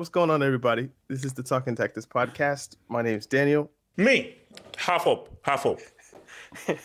[0.00, 0.88] what's going on, everybody?
[1.08, 2.76] This is the Talking Tactics podcast.
[2.88, 3.70] My name is Daniel.
[3.98, 4.34] Me,
[4.78, 5.78] half up, half up.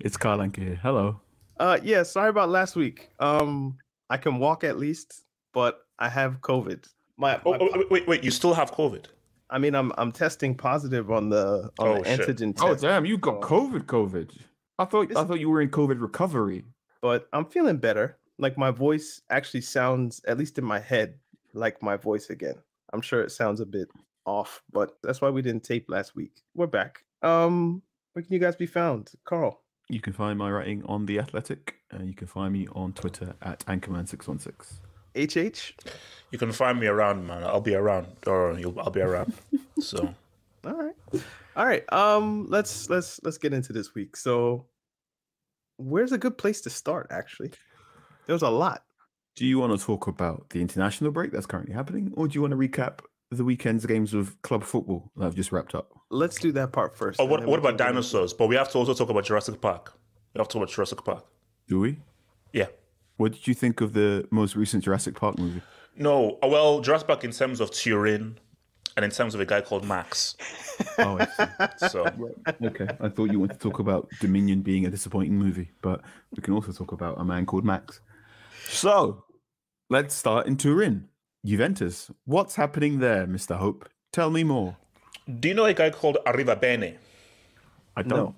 [0.00, 0.80] It's Carl Anka here.
[0.82, 1.20] Hello.
[1.60, 3.10] Uh, yeah, sorry about last week.
[3.20, 3.78] Um,
[4.10, 5.22] I can walk at least,
[5.54, 6.84] but I have COVID.
[7.16, 9.04] My, Oh, my- oh, wait, wait, wait, you still have COVID?
[9.48, 12.28] I mean, I'm I'm testing positive on the on Oh, the shit.
[12.28, 12.64] antigen test.
[12.66, 13.84] Oh damn, you got COVID.
[13.84, 14.32] COVID.
[14.80, 16.64] I thought This I thought you were in COVID recovery.
[17.00, 18.18] but I'm feeling better.
[18.38, 21.20] Like my voice actually sounds, at least in my head,
[21.56, 22.56] like my voice again.
[22.92, 23.88] I'm sure it sounds a bit
[24.24, 26.42] off, but that's why we didn't tape last week.
[26.54, 27.00] We're back.
[27.22, 29.62] Um, where can you guys be found, Carl?
[29.88, 33.34] You can find my writing on the Athletic, and you can find me on Twitter
[33.42, 34.80] at Ankaman616.
[35.16, 35.74] HH.
[36.30, 37.42] You can find me around, man.
[37.44, 39.32] I'll be around, or you'll, I'll be around.
[39.78, 40.14] So,
[40.64, 40.94] All right.
[41.54, 41.84] All right.
[41.92, 44.16] Um let's let's let's get into this week.
[44.16, 44.64] So
[45.76, 47.52] where's a good place to start actually?
[48.26, 48.85] There's a lot.
[49.36, 52.40] Do you want to talk about the international break that's currently happening, or do you
[52.40, 55.92] want to recap the weekend's games of club football that have just wrapped up?
[56.10, 57.20] Let's do that part first.
[57.20, 58.32] oh, what, what about can get dinosaurs?
[58.32, 59.92] But we have to also talk about Jurassic Park.
[60.32, 61.26] We have to talk about Jurassic Park.
[61.68, 61.98] Do we?
[62.54, 62.68] Yeah.
[63.18, 65.60] What did you think of the most recent Jurassic Park movie?
[65.96, 68.38] No, uh, well, Jurassic Park in terms of Turin,
[68.96, 70.36] and in terms of a guy called Max.
[70.98, 71.88] Oh, I see.
[71.88, 72.06] So,
[72.64, 72.88] okay.
[73.00, 76.00] I thought you wanted to talk about Dominion being a disappointing movie, but
[76.34, 78.00] we can also talk about a man called Max.
[78.66, 79.24] So,
[79.88, 81.08] let's start in Turin.
[81.44, 82.10] Juventus.
[82.24, 83.56] What's happening there, Mr.
[83.56, 83.88] Hope?
[84.12, 84.76] Tell me more.
[85.40, 86.96] do you know a guy called Arrivabene?
[87.96, 88.34] I don't.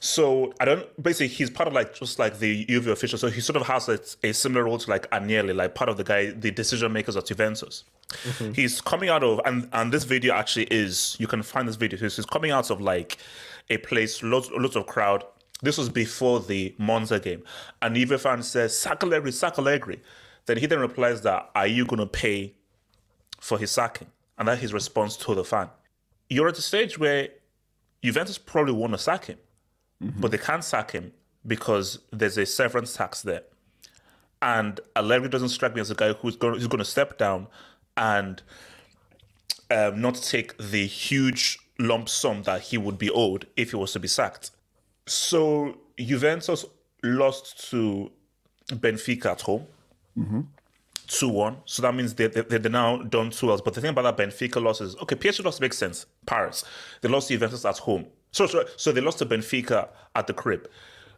[0.00, 1.02] So I don't.
[1.02, 3.18] Basically, he's part of like just like the Juve official.
[3.18, 5.96] So he sort of has a, a similar role to like Agnelli, like part of
[5.96, 7.84] the guy, the decision makers at Juventus.
[8.08, 8.52] Mm-hmm.
[8.52, 11.98] He's coming out of and and this video actually is you can find this video.
[11.98, 13.18] He's he's coming out of like
[13.70, 15.24] a place, lots lots of crowd.
[15.60, 17.42] This was before the Monza game,
[17.82, 20.00] and Juve fan says sack Allegri, sack Allegri.
[20.48, 22.54] Then he then replies that are you going to pay
[23.40, 24.08] for his sacking?
[24.36, 25.70] And that's his response to the fan.
[26.28, 27.28] You're at the stage where
[28.02, 29.38] Juventus probably want to sack him
[30.00, 31.12] but they can't sack him
[31.46, 33.42] because there's a severance tax there.
[34.40, 37.48] And Allegri doesn't strike me as a guy who's going who's going to step down
[37.96, 38.40] and
[39.70, 43.92] um, not take the huge lump sum that he would be owed if he was
[43.92, 44.52] to be sacked.
[45.06, 46.64] So Juventus
[47.02, 48.12] lost to
[48.68, 49.66] Benfica at home.
[50.18, 50.40] Mm-hmm.
[51.08, 51.56] 2 1.
[51.64, 53.60] So that means they, they, they're now done 2 else.
[53.60, 56.06] But the thing about that Benfica loss is okay, PSG loss makes sense.
[56.26, 56.64] Paris.
[57.00, 58.06] They lost to Juventus at home.
[58.30, 60.68] So, so, so they lost to Benfica at the crib,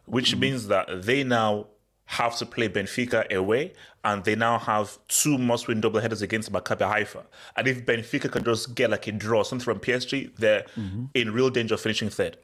[0.05, 0.39] which mm-hmm.
[0.39, 1.67] means that they now
[2.05, 3.71] have to play Benfica away
[4.03, 7.23] and they now have two must win double headers against Maccabi Haifa.
[7.55, 11.05] And if Benfica can just get like a draw, something from PSG, they're mm-hmm.
[11.13, 12.37] in real danger of finishing third.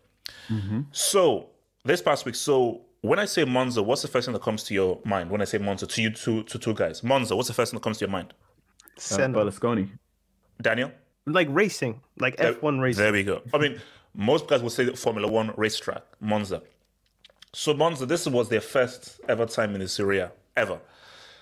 [0.92, 1.50] So
[1.84, 4.74] this past week, so when I say Monza, what's the first thing that comes to
[4.74, 5.30] your mind?
[5.30, 7.78] When I say Monza, to you two, to two guys, Monza, what's the first thing
[7.80, 8.34] that comes to your mind?
[8.84, 9.38] Uh, Senna.
[9.38, 9.90] Berlusconi.
[10.62, 10.92] Daniel,
[11.26, 13.04] like racing, like F1 racing.
[13.04, 13.42] there we go.
[13.54, 13.80] I mean,
[14.16, 16.64] most guys would say Formula One racetrack, Monza.
[17.54, 20.80] So Monza, this was their first ever time in the Serie ever.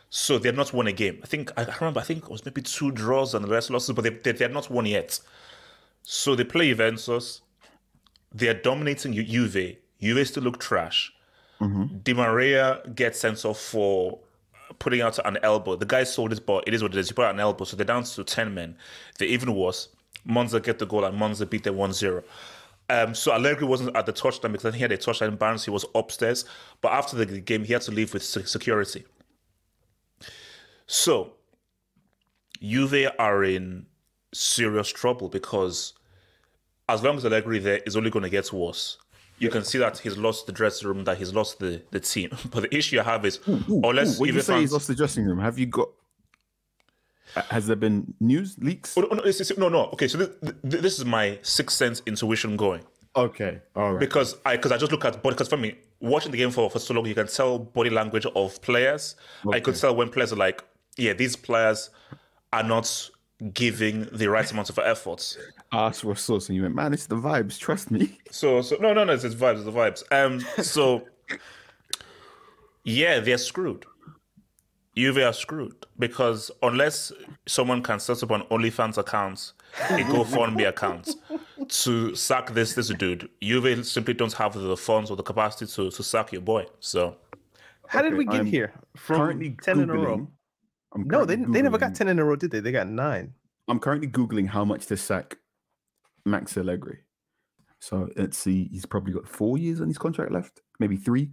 [0.09, 1.19] So they had not won a game.
[1.23, 1.99] I think I remember.
[1.99, 4.45] I think it was maybe two draws and the rest losses, but they, they, they
[4.45, 5.19] had not won yet.
[6.03, 7.41] So they play Juventus.
[8.33, 9.77] They are dominating Ju- Juve.
[10.01, 11.13] Juve still look trash.
[12.03, 14.19] Di Maria gets sent off for
[14.79, 15.75] putting out an elbow.
[15.75, 16.61] The guy sold his ball.
[16.67, 17.09] It is what it is.
[17.09, 18.75] You put out an elbow, so they're down to ten men.
[19.17, 19.89] They're even worse.
[20.25, 22.23] Monza get the goal and Monza beat them 1 0.
[22.89, 25.65] Um, so Allegri wasn't at the touchline because he had a touchline Barnes.
[25.65, 26.45] He was upstairs,
[26.81, 29.05] but after the game, he had to leave with security.
[30.87, 31.33] So
[32.61, 33.85] Juve are in
[34.33, 35.93] serious trouble because
[36.89, 38.97] as long as Allegri there is only going to get worse.
[39.37, 42.29] You can see that he's lost the dressing room, that he's lost the, the team.
[42.51, 44.73] But the issue I have is, ooh, ooh, unless ooh, when you say fans, he's
[44.73, 45.89] lost the dressing room, have you got?
[47.35, 48.97] Uh, has there been news leaks?
[48.97, 49.23] Oh, no, no,
[49.57, 49.79] no, no.
[49.93, 52.83] Okay, so this, this is my sixth sense intuition going.
[53.17, 53.99] Okay, all right.
[53.99, 56.69] Because I because I just look at body because for me watching the game for,
[56.69, 59.15] for so long, you can tell body language of players.
[59.45, 59.57] Okay.
[59.57, 60.63] I could tell when players are like,
[60.97, 61.89] yeah, these players
[62.51, 63.09] are not
[63.53, 65.37] giving the right amount of efforts.
[65.71, 68.19] Asked for a source and you went, man, it's the vibes, trust me.
[68.31, 70.03] So so no no no, it's the vibes, it's the vibes.
[70.11, 71.05] Um so
[72.83, 73.85] yeah, they're screwed.
[74.97, 77.11] Juve are screwed because unless
[77.47, 79.51] someone can set up an OnlyFans account,
[79.89, 81.15] a GoFundMe account
[81.67, 85.91] to sack this this dude, Juve simply don't have the funds or the capacity to
[85.91, 86.65] to sack your boy.
[86.79, 87.15] So
[87.87, 90.27] how did we get I'm here from ten in a row?
[90.95, 92.59] no, they, they never got 10 in a row, did they?
[92.59, 93.33] They got nine.
[93.67, 95.37] I'm currently Googling how much to sack
[96.25, 96.99] Max Allegri.
[97.79, 101.31] So let's see, he's probably got four years on his contract left, maybe three.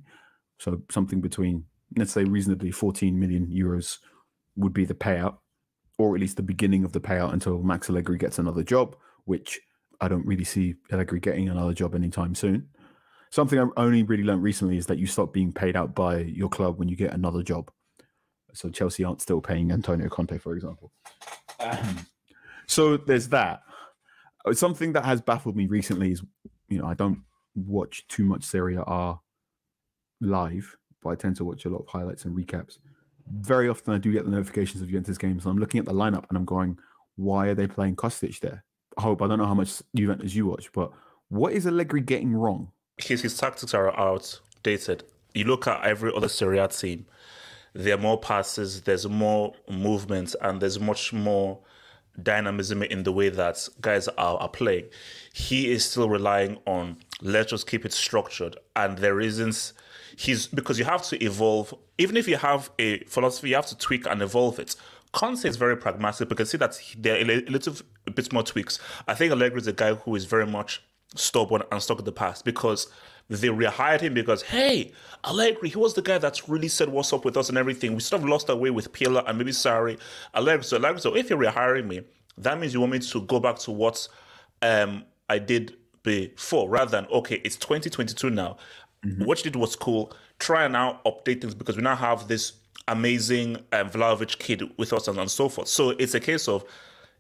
[0.59, 1.65] So something between,
[1.97, 3.99] let's say, reasonably 14 million euros
[4.57, 5.39] would be the payout,
[5.99, 9.61] or at least the beginning of the payout until Max Allegri gets another job, which
[10.01, 12.69] I don't really see Allegri getting another job anytime soon.
[13.31, 16.51] Something I've only really learned recently is that you stop being paid out by your
[16.51, 17.71] club when you get another job.
[18.53, 20.93] So Chelsea aren't still paying Antonio Conte, for example.
[21.59, 22.07] Um,
[22.67, 23.63] so there's that.
[24.45, 26.23] Uh, something that has baffled me recently is,
[26.69, 27.23] you know, I don't
[27.55, 29.15] watch too much Serie A
[30.21, 32.79] live, but I tend to watch a lot of highlights and recaps.
[33.31, 35.93] Very often I do get the notifications of Juventus games, and I'm looking at the
[35.93, 36.79] lineup and I'm going,
[37.17, 38.65] why are they playing Kostic there?
[38.97, 40.91] I hope I don't know how much Juventus you watch, but
[41.29, 42.73] what is Allegri getting wrong?
[42.99, 45.05] His his tactics are outdated.
[45.35, 47.07] You look at every other Serie A team,
[47.75, 51.61] there are more passes, there's more movement, and there's much more
[52.21, 54.87] dynamism in the way that guys are, are playing.
[55.33, 59.73] He is still relying on let's just keep it structured, and there isn't.
[60.17, 61.75] He's because you have to evolve.
[61.99, 64.77] Even if you have a philosophy, you have to tweak and evolve it.
[65.13, 67.75] Conte is very pragmatic because see that there are a little
[68.15, 68.79] bit more tweaks.
[69.07, 70.83] I think Allegri is a guy who is very much
[71.15, 72.89] stubborn and stuck in the past because
[73.29, 74.93] they rehired him because, hey,
[75.25, 77.95] Allegri, he was the guy that really said what's up with us and everything.
[77.95, 79.99] We sort of lost our way with Pirlo and maybe Sarri.
[80.35, 82.03] Allegri, so Allegri, so if you're rehiring me,
[82.39, 84.07] that means you want me to go back to what
[84.63, 88.57] um, I did before rather than, okay, it's 2022 now.
[89.05, 89.25] Mm-hmm.
[89.25, 90.13] What you did was cool.
[90.39, 92.55] Try and now update things because we now have this
[92.89, 95.69] amazing um, Vlahovic kid with us and, and so forth.
[95.69, 96.65] So it's a case of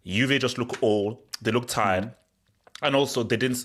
[0.04, 2.86] Juve just look old, they look tired, mm-hmm.
[2.86, 3.64] and also they didn't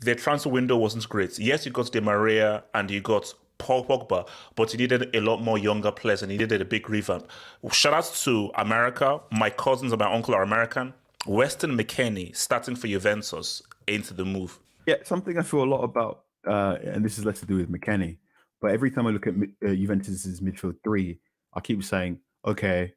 [0.00, 1.38] their transfer window wasn't great.
[1.38, 4.26] Yes, you got Di Maria and you got Paul Pogba,
[4.56, 7.28] but you needed a lot more younger players and you needed a big revamp.
[7.70, 9.20] Shout out to America.
[9.30, 10.94] My cousins and my uncle are American.
[11.26, 14.58] Weston McKennie starting for Juventus into the move.
[14.86, 17.70] Yeah, something I feel a lot about, uh, and this is less to do with
[17.70, 18.16] McKennie,
[18.60, 21.20] but every time I look at uh, Juventus's midfield three,
[21.52, 22.94] I keep saying, okay,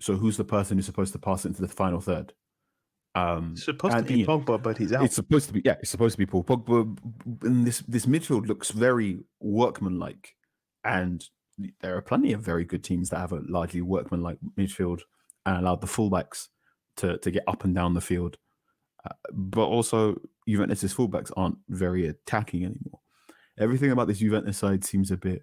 [0.00, 2.32] so who's the person who's supposed to pass it into the final third?
[3.18, 5.04] Um, it's supposed to be Pogba, but he's out.
[5.04, 6.98] It's supposed to be yeah, it's supposed to be Paul Pogba.
[7.42, 10.34] And this this midfield looks very workmanlike,
[10.84, 11.24] and
[11.80, 15.00] there are plenty of very good teams that have a largely workmanlike midfield
[15.46, 16.48] and allowed the fullbacks
[16.96, 18.36] to to get up and down the field.
[19.04, 23.00] Uh, but also, Juventus's fullbacks aren't very attacking anymore.
[23.58, 25.42] Everything about this Juventus side seems a bit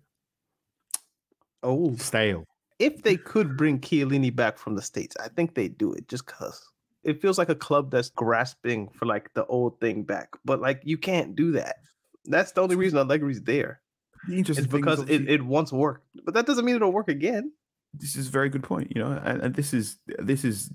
[1.64, 2.46] old, stale.
[2.80, 6.26] If they could bring Chiellini back from the states, I think they'd do it just
[6.26, 6.70] cause
[7.06, 10.30] it feels like a club that's grasping for like the old thing back.
[10.44, 11.78] But like you can't do that.
[12.26, 13.80] That's the only reason Allegri's there.
[14.28, 17.52] The interesting it's because it, it once worked, but that doesn't mean it'll work again.
[17.94, 20.72] This is a very good point, you know, and, and this is this is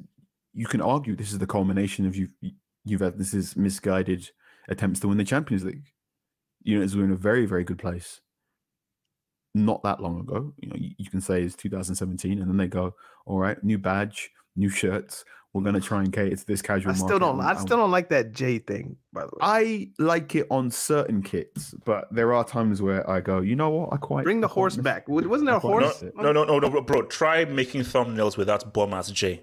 [0.55, 2.29] you can argue this is the culmination of you
[2.85, 4.31] you've had this is misguided
[4.69, 5.89] attempts to win the Champions League.
[6.63, 8.21] You know, it's in a very very good place.
[9.53, 12.69] Not that long ago, you know, you, you can say it's 2017, and then they
[12.69, 12.95] go,
[13.27, 16.93] all right, new badge, new shirts we're gonna try and cater to this casual.
[16.93, 17.41] I still don't.
[17.41, 18.97] I still don't like that J thing.
[19.13, 23.21] By the way, I like it on certain kits, but there are times where I
[23.21, 23.93] go, you know what?
[23.93, 25.09] I quite bring the horse back.
[25.09, 26.03] Wasn't there a horse?
[26.15, 27.03] No, no, no, no, no, bro.
[27.03, 29.43] Try making thumbnails without bomb as J.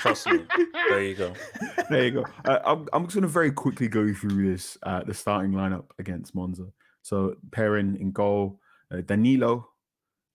[0.00, 0.44] Trust me.
[0.88, 1.32] There you go.
[1.90, 2.24] There you go.
[2.44, 5.86] Uh, I'm, I'm just going to very quickly go through this, uh, the starting lineup
[5.98, 6.66] against Monza.
[7.00, 8.60] So, Perin in goal,
[8.92, 9.66] uh, Danilo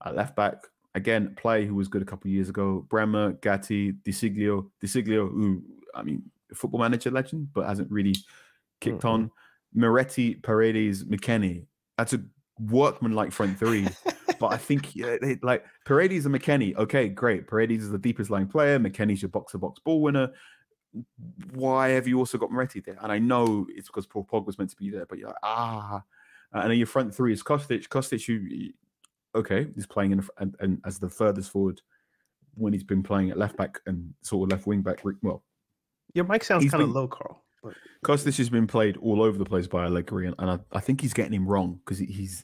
[0.03, 0.55] at left back,
[0.95, 2.85] again, play who was good a couple of years ago.
[2.89, 5.63] Bremer, Gatti, De Sciglio, Disiglio, who
[5.95, 6.23] I mean,
[6.53, 8.15] football manager legend, but hasn't really
[8.81, 9.09] kicked Mhm.
[9.09, 9.31] on.
[9.75, 11.65] Miretti, Paredes, McKennie.
[11.97, 12.23] That's a
[12.59, 13.87] workman-like front three.
[14.39, 16.75] but I think yeah, they, like Paredes and McKennie.
[16.75, 17.47] Okay, great.
[17.47, 18.79] Paredes is the deepest line player.
[18.79, 20.31] McKennie's your box-to-box ball winner.
[21.53, 22.97] Why have you also got Miretti there?
[23.01, 25.37] And I know it's because Paul Pog was meant to be there, but you're like,
[25.43, 26.03] ah.
[26.51, 27.87] And then your front three is Kostic.
[27.87, 28.73] Kostic, you
[29.35, 31.81] okay, he's playing in and, and as the furthest forward
[32.55, 35.01] when he's been playing at left back and sort of left wing back.
[35.21, 35.43] Well,
[36.13, 37.43] Your mic sounds kind of low, Carl.
[38.01, 40.79] Because this has been played all over the place by Allegri, and, and I, I
[40.81, 42.43] think he's getting him wrong because he, he's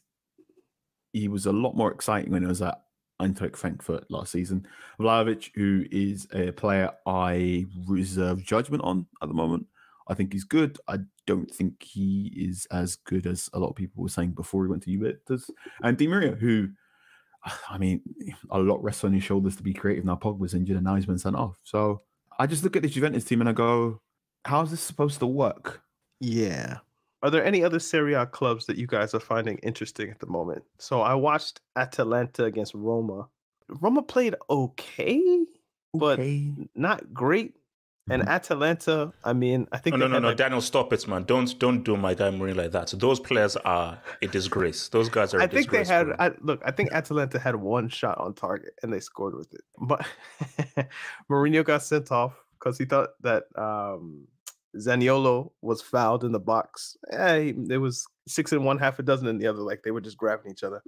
[1.11, 2.81] he was a lot more exciting when he was at
[3.21, 4.65] Eintracht Frankfurt last season.
[4.99, 9.65] Vlahovic, who is a player I reserve judgment on at the moment,
[10.07, 10.77] I think he's good.
[10.87, 14.63] I don't think he is as good as a lot of people were saying before
[14.63, 15.49] he went to Juventus.
[15.83, 16.69] And Di Maria, who,
[17.69, 18.01] I mean,
[18.49, 20.05] a lot rests on his shoulders to be creative.
[20.05, 21.57] Now Pogba's injured and now he's been sent off.
[21.63, 22.01] So
[22.37, 24.01] I just look at this Juventus team and I go,
[24.45, 25.81] how's this supposed to work?
[26.19, 26.77] yeah.
[27.21, 30.25] Are there any other Serie A clubs that you guys are finding interesting at the
[30.25, 30.63] moment?
[30.77, 33.27] So I watched Atalanta against Roma.
[33.67, 35.45] Roma played okay,
[35.93, 36.53] but Okay.
[36.75, 37.55] not great.
[38.11, 38.27] And Mhm.
[38.27, 41.23] Atalanta, I mean, I think No, no, no, no, like- Daniel, stop it, man.
[41.23, 42.89] Don't, don't do my guy Mourinho like that.
[42.89, 44.89] So Those players are a disgrace.
[44.89, 45.39] Those guys are.
[45.39, 46.07] a I think they disgrace, had.
[46.19, 49.61] I, look, I think Atalanta had one shot on target and they scored with it.
[49.87, 50.05] But
[51.29, 54.27] Mourinho got sent off because he thought that um,
[54.77, 56.97] Zaniolo was fouled in the box.
[57.11, 59.59] Eh, he- there was six in one, half a dozen in the other.
[59.61, 60.81] Like they were just grabbing each other,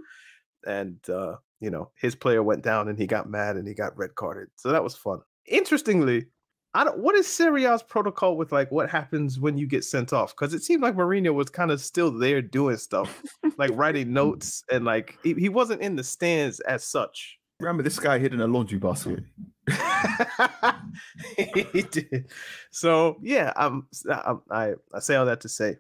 [0.66, 3.98] and uh, you know his player went down and he got mad and he got
[3.98, 4.50] red carded.
[4.56, 5.20] So that was fun.
[5.48, 6.26] Interestingly.
[6.74, 10.14] I don't, what is Serie A's protocol with like what happens when you get sent
[10.14, 10.34] off?
[10.34, 13.22] Because it seemed like Mourinho was kind of still there doing stuff
[13.58, 14.12] like writing mm.
[14.12, 17.38] notes and like he, he wasn't in the stands as such.
[17.60, 19.24] Remember this guy hid in a laundry basket.
[21.38, 22.32] he did.
[22.72, 25.78] So yeah, I'm, I'm I I say all that to say,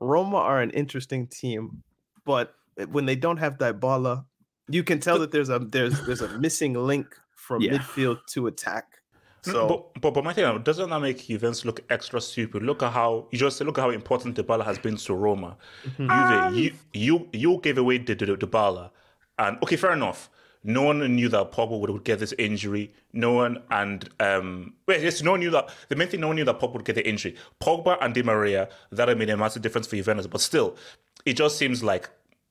[0.00, 1.82] Roma are an interesting team,
[2.24, 2.54] but
[2.90, 4.24] when they don't have Dybala,
[4.68, 7.78] you can tell that there's a there's there's a missing link from Yeah.
[7.78, 8.98] midfield to attack.
[9.42, 12.62] So but, but but my thing doesn't that make Juventus look extra stupid?
[12.62, 15.56] Look at how you just look at how important Dybala has been to Roma.
[15.84, 16.54] Mm-hmm.
[16.54, 18.90] Juve, you you you gave away the, the, the Dybala,
[19.38, 20.30] and okay, fair enough.
[20.64, 22.92] No one knew that Pogba would, would get this injury.
[23.12, 25.68] No one and um wait, yes, no one knew that.
[25.88, 27.36] The main thing, no one knew that Pogba would get the injury.
[27.60, 30.76] Pogba and Di Maria that made a massive difference for Juventus, but still,
[31.24, 32.10] it just seems like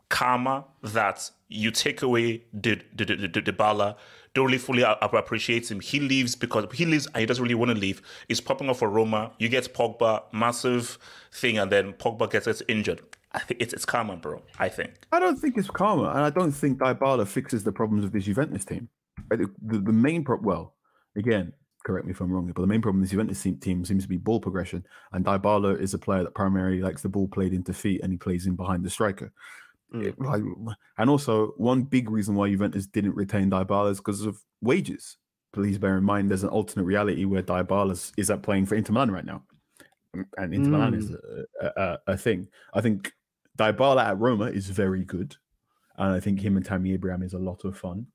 [0.09, 3.97] karma that you take away the the, the, the, the Dybala,
[4.45, 5.79] really fully a- appreciate him.
[5.79, 8.01] He leaves because he leaves and he doesn't really want to leave.
[8.27, 9.31] He's popping off for Roma.
[9.39, 10.97] You get Pogba, massive
[11.31, 13.01] thing, and then Pogba gets, injured.
[13.33, 14.41] I think it's it's karma, bro.
[14.57, 14.93] I think.
[15.11, 18.25] I don't think it's karma, and I don't think Dybala fixes the problems of this
[18.25, 18.89] Juventus team.
[19.29, 20.75] The, the, the main problem, well,
[21.15, 21.53] again,
[21.85, 24.09] correct me if I'm wrong, but the main problem this Juventus team, team seems to
[24.09, 27.73] be ball progression, and Dybala is a player that primarily likes the ball played into
[27.73, 29.31] feet, and he plays in behind the striker.
[29.93, 30.43] It- like,
[30.97, 35.17] and also, one big reason why Juventus didn't retain Dybala is because of wages.
[35.53, 38.93] Please bear in mind, there's an alternate reality where Dybala is- at playing for Inter
[38.93, 39.43] Milan right now,
[40.37, 42.47] and Inter Milan is a, a, a, a thing.
[42.73, 43.13] I think
[43.57, 45.35] Dybala at Roma is very good,
[45.97, 48.07] and I think him and Tammy Abraham is a lot of fun.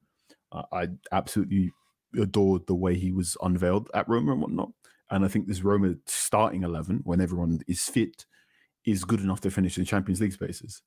[0.53, 1.73] Uh, I absolutely
[2.21, 4.73] adored the way he was unveiled at Roma and whatnot,
[5.11, 8.27] and I think this Roma starting eleven, when everyone is fit,
[8.85, 10.83] is good enough to finish in Champions League spaces.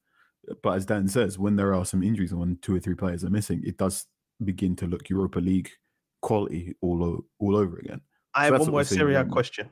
[0.62, 3.24] But as Dan says, when there are some injuries and when two or three players
[3.24, 4.06] are missing, it does
[4.44, 5.70] begin to look Europa League
[6.22, 8.02] quality all o- all over again.
[8.34, 9.70] I So have one more Serie A question.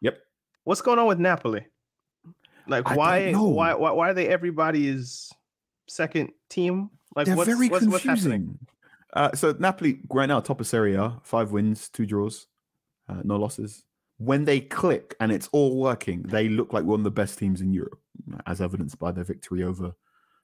[0.00, 0.18] Yep.
[0.64, 1.66] What's going on with Napoli?
[2.68, 5.32] Like I why why why why are they everybody's
[5.88, 6.90] second team?
[7.16, 8.30] Like They're what's, very what's, what's happening?
[8.30, 8.58] confusing.
[9.14, 12.46] Uh, so Napoli right now top of Serie A, five wins, two draws,
[13.08, 13.84] uh, no losses.
[14.18, 17.60] When they click and it's all working, they look like one of the best teams
[17.60, 17.98] in Europe,
[18.46, 19.92] as evidenced by their victory over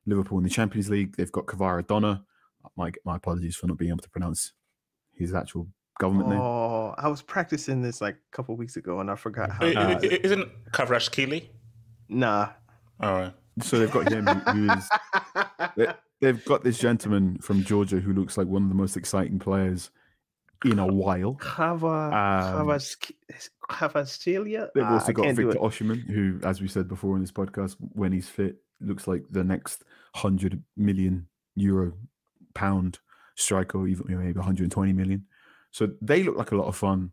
[0.09, 1.17] Liverpool in the Champions League.
[1.17, 2.25] They've got Kavara Donna.
[2.77, 4.53] My my apologies for not being able to pronounce
[5.13, 5.69] his actual
[6.01, 6.41] government name.
[6.41, 9.67] Oh, I was practicing this like a couple weeks ago and I forgot how.
[9.67, 10.13] I- to I- it.
[10.13, 11.49] I- Isn't Kavrashkili?
[12.09, 12.51] Nah.
[13.01, 13.33] All right.
[13.63, 14.89] So they've got him, who- who is
[15.77, 19.39] they- they've got this gentleman from Georgia who looks like one of the most exciting
[19.39, 19.91] players
[20.65, 21.35] in a while.
[21.35, 23.13] Kava Um, Kavask-
[23.71, 24.69] Kavastilia?
[24.75, 25.59] They've also I got Victor it.
[25.61, 29.45] Osimhen, who, as we said before in this podcast, when he's fit, looks like the
[29.45, 29.85] next
[30.19, 31.93] hundred million euro
[32.55, 32.99] pound
[33.37, 35.25] striker, or even maybe 120 million.
[35.71, 37.13] So they look like a lot of fun.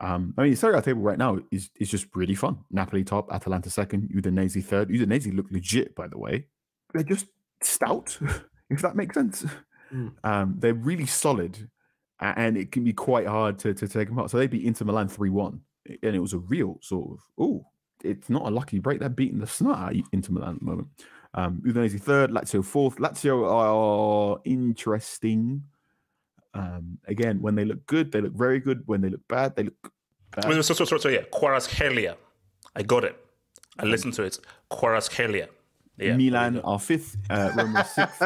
[0.00, 2.58] Um, I mean, the Serie A table right now is is just really fun.
[2.70, 4.88] Napoli top, Atalanta second, Udinese third.
[4.88, 6.46] Udinese look legit, by the way.
[6.92, 7.26] They're just
[7.62, 8.18] stout,
[8.70, 9.44] if that makes sense.
[9.92, 10.12] Mm.
[10.24, 11.70] Um, they're really solid,
[12.20, 14.30] and it can be quite hard to, to take them out.
[14.30, 15.60] So they beat Inter Milan three one
[16.02, 17.66] and it was a real sort of oh,
[18.02, 19.00] it's not a lucky break.
[19.00, 20.88] They're beating the snot out of Inter Milan at the moment.
[21.36, 22.96] Um, Udinese third, Lazio fourth.
[22.96, 25.62] Lazio are interesting.
[26.54, 28.82] Um, again, when they look good, they look very good.
[28.86, 29.92] When they look bad, they look
[30.34, 30.46] bad.
[30.48, 32.16] Wait, so, so, so, so yeah, Kvaratskhelia.
[32.74, 33.16] I got it.
[33.78, 34.38] I listened to it.
[34.70, 35.48] Kvaratskhelia.
[35.98, 36.16] Yeah.
[36.16, 38.22] Milan are fifth, uh, Roma is sixth.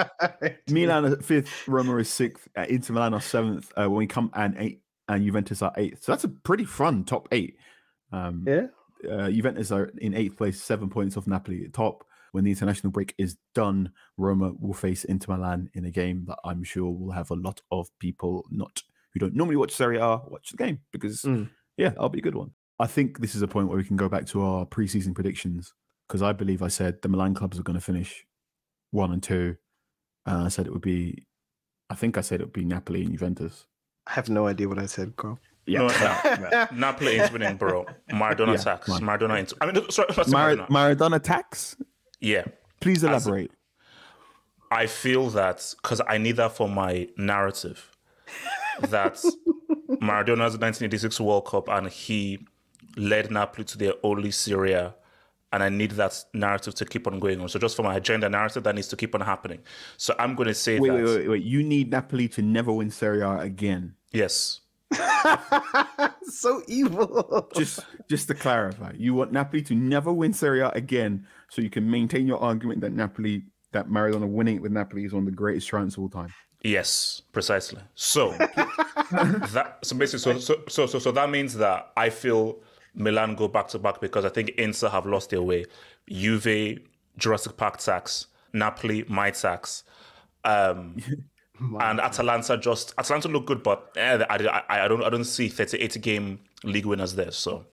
[0.69, 3.73] Milan are fifth, Roma is sixth, uh, Inter Milan are seventh.
[3.77, 6.03] Uh, when we come and eight, and Juventus are eighth.
[6.03, 7.57] So that's a pretty fun top eight.
[8.13, 8.67] Um, Yeah.
[9.09, 12.05] uh, Juventus are in eighth place, seven points off Napoli at top.
[12.33, 16.39] When the international break is done, Roma will face Inter Milan in a game that
[16.45, 18.83] I'm sure will have a lot of people not
[19.13, 21.51] who don't normally watch Serie A watch the game because Mm.
[21.77, 22.53] yeah, that'll be a good one.
[22.79, 25.75] I think this is a point where we can go back to our preseason predictions
[26.09, 28.25] because I believe I said the Milan clubs are going to finish
[28.93, 29.57] one and two.
[30.27, 31.27] And I said it would be,
[31.91, 33.67] I think I said it would be Napoli and Juventus.
[34.07, 35.39] I have no idea what I said, girl.
[35.67, 36.67] No, no.
[36.73, 37.87] Napoli is winning, bro.
[38.11, 38.89] Maradona Yeah, tax.
[38.89, 39.39] Maradona.
[39.41, 40.69] Into, I mean, sorry, sorry, Mar- Maradona.
[40.69, 41.77] Maradona tax?
[42.21, 42.45] Yeah.
[42.81, 43.53] Please As- elaborate.
[44.73, 47.91] I feel that because I need that for my narrative.
[48.83, 49.15] That
[50.01, 52.47] Maradona's 1986 World Cup and he
[52.97, 54.95] led Napoli to their only Serie A,
[55.53, 57.49] and I need that narrative to keep on going on.
[57.49, 59.59] So just for my agenda narrative, that needs to keep on happening.
[59.97, 61.43] So I'm going to say Wait, that wait, wait, wait.
[61.43, 63.95] You need Napoli to never win Serie A again.
[64.13, 64.61] yes,
[66.23, 67.49] so evil.
[67.55, 71.71] Just, just to clarify, you want Napoli to never win Serie A again, so you
[71.71, 73.43] can maintain your argument that Napoli,
[73.73, 76.33] that Maradona winning it with Napoli is one of the greatest triumphs of all time.
[76.63, 77.81] yes, precisely.
[77.95, 78.31] So
[79.11, 82.61] that so basically, so so so so, so that means that I feel
[82.95, 85.65] Milan go back to back because I think Inter have lost their way.
[86.09, 86.79] Juve,
[87.19, 89.85] Jurassic Park tax, Napoli, my tax.
[90.45, 90.97] Um,
[91.81, 95.49] and Atalanta just Atalanta look good, but eh, I, I, I don't I don't see
[95.49, 97.31] 30, 80 game league winners there.
[97.33, 97.67] So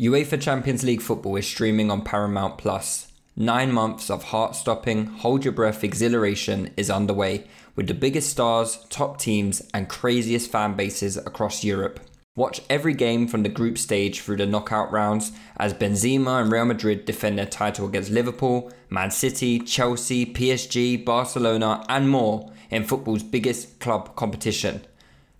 [0.00, 3.12] UEFA Champions League football is streaming on Paramount Plus.
[3.36, 8.84] Nine months of heart stopping, hold your breath exhilaration is underway with the biggest stars,
[8.90, 12.00] top teams, and craziest fan bases across Europe.
[12.34, 16.64] Watch every game from the group stage through the knockout rounds as Benzema and Real
[16.64, 23.22] Madrid defend their title against Liverpool, Man City, Chelsea, PSG, Barcelona, and more in football's
[23.22, 24.84] biggest club competition.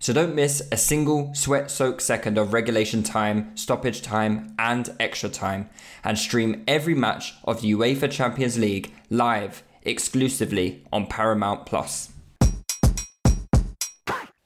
[0.05, 5.29] So don't miss a single sweat soaked second of regulation time, stoppage time, and extra
[5.29, 5.67] time,
[6.03, 12.11] and stream every match of the UEFA Champions League live exclusively on Paramount Plus.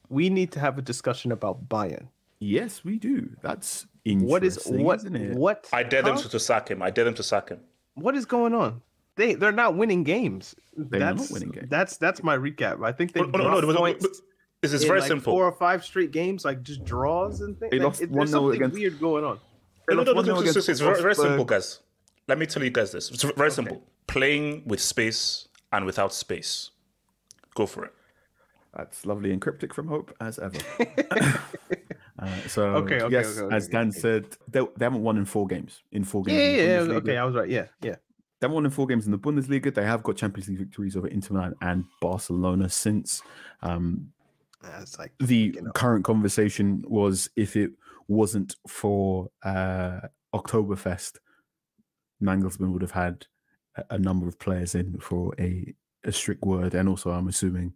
[0.08, 2.08] we need to have a discussion about Bayern.
[2.40, 3.36] Yes, we do.
[3.42, 5.36] That's interesting, What is what isn't it?
[5.36, 6.82] what I dare them to, to sack him.
[6.82, 7.60] I dare them to sack him.
[7.96, 8.82] what is going on?
[9.18, 10.56] They they're not winning games.
[10.78, 11.68] They're not that's, winning games.
[11.70, 12.82] That's that's my recap.
[12.82, 14.10] I think they Oh, no, no, no, dropped no,
[14.62, 15.34] points but- It's, it's in, very like, simple.
[15.34, 17.72] Four or five straight games, like just draws and things.
[17.72, 19.40] They Like, lost it- 1-0 there's something against- weird going on.
[19.88, 21.80] They No, lost no, no, 1-0 no, it's, it's very, very simple, guys.
[22.28, 23.10] Let me tell you guys this.
[23.10, 23.82] It's very simple.
[24.08, 26.72] Playing with space and without space.
[27.56, 27.94] Go for it.
[28.76, 30.58] That's lovely and cryptic from Hope as ever.
[32.20, 34.00] uh, so Okay, okay, yes, okay, okay, as Dan okay.
[34.00, 35.82] said, they, they haven't won in four games.
[35.92, 36.94] In four games, Yeah, yeah, yeah.
[36.98, 37.50] Okay, I was right.
[37.50, 37.96] Yeah, yeah.
[38.40, 39.74] They haven't won in four games in the Bundesliga.
[39.74, 43.22] They have got Champions League victories over Inter Milan and Barcelona since.
[43.64, 44.12] Um,
[44.62, 45.72] That's like the you know.
[45.72, 47.72] current conversation was if it
[48.08, 50.02] wasn't for uh,
[50.34, 51.18] Oktoberfest,
[52.22, 53.26] Nagelsmann would have had
[53.76, 57.74] a, a number of players in for a, a strict word, and also I'm assuming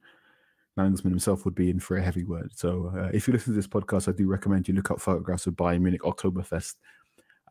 [0.77, 2.51] Nagelsmann himself would be in for a heavy word.
[2.55, 5.47] So uh, if you listen to this podcast, I do recommend you look up photographs
[5.47, 6.75] of Bayern Munich Oktoberfest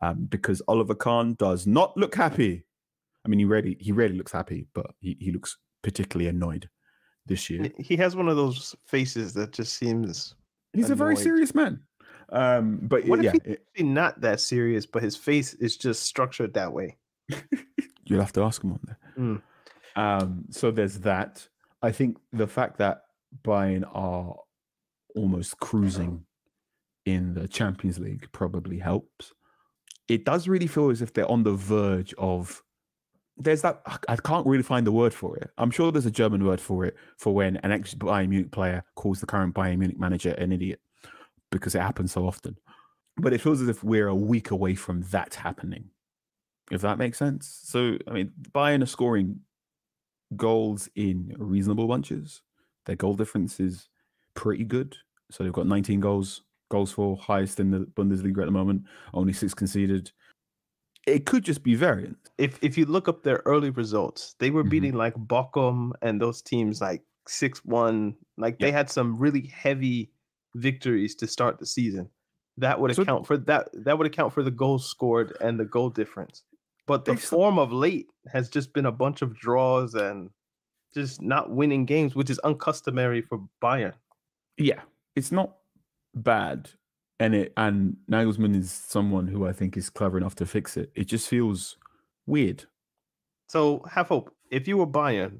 [0.01, 2.65] um, because Oliver Kahn does not look happy.
[3.25, 6.69] I mean, he rarely he rarely looks happy, but he, he looks particularly annoyed
[7.25, 7.71] this year.
[7.77, 10.35] He has one of those faces that just seems.
[10.73, 11.81] He's a very serious man.
[12.29, 16.03] Um, but What yeah, if he's it- not that serious, but his face is just
[16.03, 16.97] structured that way?
[18.05, 18.97] you'll have to ask him on there.
[19.17, 19.41] Mm.
[19.95, 21.47] Um, so there's that.
[21.81, 23.03] I think the fact that
[23.43, 24.35] Bayern are
[25.15, 26.25] almost cruising
[27.05, 29.31] in the Champions League probably helps.
[30.07, 32.63] It does really feel as if they're on the verge of.
[33.37, 35.51] There's that I- can't really find the word for it.
[35.57, 38.83] I'm sure there's a German word for it for when an ex Bayern Munich player
[38.95, 40.79] calls the current Bayern Munich manager an idiot
[41.51, 42.57] because it happens so often.
[43.17, 45.89] But it feels as if we're a week away from that happening
[46.71, 47.59] if that makes sense.
[47.63, 49.41] So, I mean, Bayern are scoring
[50.35, 52.41] goals in reasonable bunches.
[52.85, 53.89] Their goal difference is
[54.33, 54.97] pretty good.
[55.31, 59.33] So they've got 19 goals, goals for highest in the Bundesliga at the moment, only
[59.33, 60.11] six conceded.
[61.05, 62.17] It could just be variance.
[62.37, 64.69] If if you look up their early results, they were Mhm.
[64.69, 68.15] beating like Bochum and those teams like six one.
[68.37, 70.11] Like they had some really heavy
[70.55, 72.09] victories to start the season.
[72.57, 73.67] that would So- account for that.
[73.73, 76.43] That would account for the goals scored and the goal difference.
[76.85, 80.29] But the form of late has just been a bunch of draws and
[80.93, 83.95] just not winning games, which is uncustomary for Bayern.
[84.57, 84.83] Yeah,
[85.15, 85.57] it's not
[86.13, 86.69] bad,
[87.19, 90.91] and it and Nagelsmann is someone who I think is clever enough to fix it.
[90.95, 91.77] It just feels
[92.25, 92.65] weird.
[93.47, 94.33] So have hope.
[94.49, 95.39] If you were Bayern,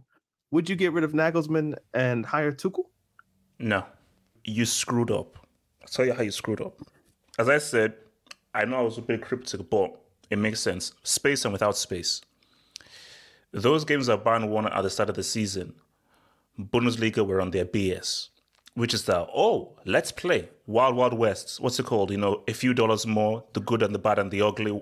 [0.52, 2.86] would you get rid of Nagelsmann and hire Tuchel?
[3.60, 3.86] No,
[4.44, 5.38] you screwed up.
[5.82, 6.80] I'll tell you how you screwed up.
[7.40, 7.94] As I said,
[8.54, 10.94] I know I was a bit cryptic, but it makes sense.
[11.04, 12.22] Space and without space.
[13.52, 15.74] Those games that Bayern won at the start of the season,
[16.60, 18.30] Bundesliga were on their BS,
[18.76, 20.50] which is the oh, let's play.
[20.66, 21.60] Wild Wild West.
[21.60, 22.12] What's it called?
[22.12, 24.82] You know, a few dollars more, the good and the bad and the ugly,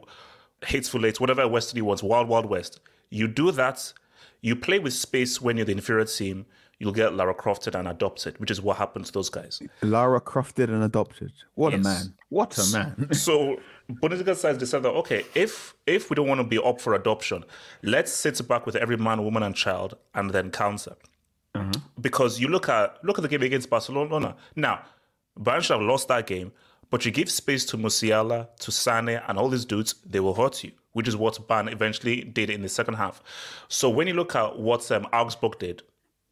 [0.65, 2.79] hateful eight, whatever Western you want, Wild Wild West.
[3.09, 3.93] You do that,
[4.41, 6.45] you play with space when you're the inferior team,
[6.79, 9.61] you'll get Lara Crofted and adopted, which is what happened to those guys.
[9.83, 11.31] Lara Crofted and adopted.
[11.55, 12.13] What a man!
[12.29, 13.13] What a man!
[13.13, 13.59] so
[13.91, 17.43] Bundesliga sides decided that okay, if if we don't want to be up for adoption,
[17.83, 20.95] let's sit back with every man, woman, and child, and then counter.
[21.99, 24.35] Because you look at look at the game against Barcelona.
[24.55, 24.81] Now,
[25.39, 26.51] Bayern should have lost that game,
[26.89, 30.63] but you give space to Musiala, to Sane, and all these dudes, they will hurt
[30.63, 33.21] you, which is what Bayern eventually did in the second half.
[33.67, 35.83] So when you look at what um, Augsburg did,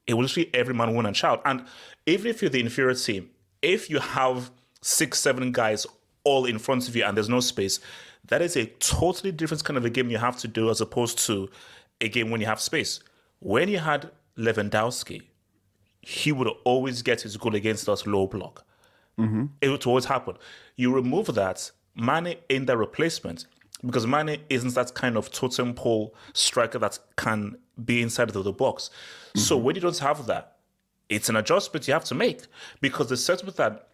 [0.08, 1.40] it will literally every man, woman, and child.
[1.46, 1.66] And
[2.06, 3.30] even if you're the inferior team,
[3.62, 4.52] if you have
[4.82, 5.86] six, seven guys
[6.24, 7.80] all in front of you and there's no space,
[8.28, 11.20] that is a totally different kind of a game you have to do as opposed
[11.26, 11.50] to
[12.02, 13.00] a game when you have space.
[13.40, 15.24] When you had Lewandowski,
[16.02, 18.66] he would always get his goal against us low block.
[19.20, 19.46] Mm-hmm.
[19.62, 20.38] It would always happen.
[20.76, 23.46] You remove that, Mane in the replacement
[23.86, 28.52] because Mane isn't that kind of totem pole striker that can be inside of the
[28.54, 28.90] box.
[29.36, 29.66] So mm-hmm.
[29.66, 30.58] when you don't have that,
[31.10, 32.44] it's an adjustment you have to make
[32.82, 33.88] because the setup that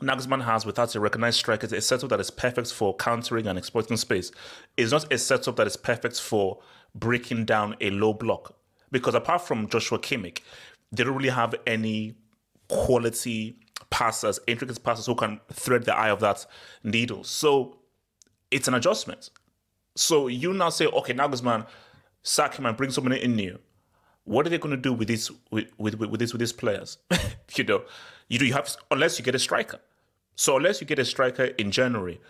[0.00, 3.58] Nagelsmann has without a recognized striker is a setup that is perfect for countering and
[3.58, 4.30] exploiting space.
[4.76, 6.58] It's not a setup that is perfect for
[6.94, 8.55] breaking down a low block
[8.90, 10.40] because apart from Joshua Kimmich,
[10.92, 12.14] they don't really have any
[12.68, 13.58] quality
[13.90, 16.46] passers, intricate passers who can thread the eye of that
[16.82, 17.24] needle.
[17.24, 17.78] So
[18.50, 19.30] it's an adjustment.
[19.94, 21.66] So you now say, okay, Nagelsmann,
[22.22, 23.58] sack him and bring someone in new.
[24.24, 26.98] What are they going to do with these with with, with these with these players?
[27.54, 27.84] you know,
[28.28, 29.78] you do you have unless you get a striker.
[30.34, 32.20] So unless you get a striker in January,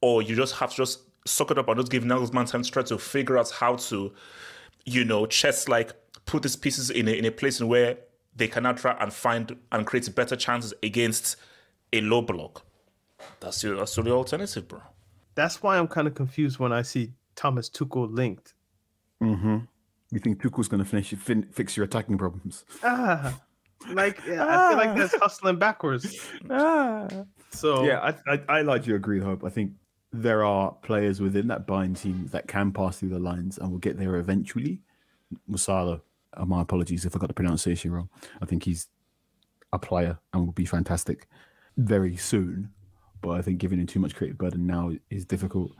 [0.00, 2.70] or you just have to just suck it up and just give Nagelsmann time to
[2.70, 4.12] try to figure out how to,
[4.84, 5.92] you know, chess like
[6.26, 7.98] put these pieces in a, in a place in where
[8.36, 11.36] they can now try and find and create better chances against
[11.92, 12.64] a low block.
[13.40, 14.80] That's your that's your alternative, bro.
[15.34, 18.54] That's why I'm kind of confused when I see Thomas Tuchel linked.
[19.22, 19.58] Mm-hmm.
[20.10, 22.64] You think Tuchel's going to finish fin- fix your attacking problems?
[22.82, 23.40] Ah,
[23.92, 26.16] like yeah, I feel like that's hustling backwards.
[26.50, 27.08] Ah.
[27.50, 29.44] So yeah, I, I, I largely agree, Hope.
[29.44, 29.72] I think
[30.12, 33.78] there are players within that Bayern team that can pass through the lines and will
[33.78, 34.80] get there eventually.
[35.50, 36.00] Musala,
[36.36, 38.08] uh, my apologies if I got the pronunciation wrong.
[38.42, 38.88] I think he's
[39.72, 41.26] a player and will be fantastic
[41.76, 42.70] very soon.
[43.20, 45.72] But I think giving him too much creative burden now is difficult.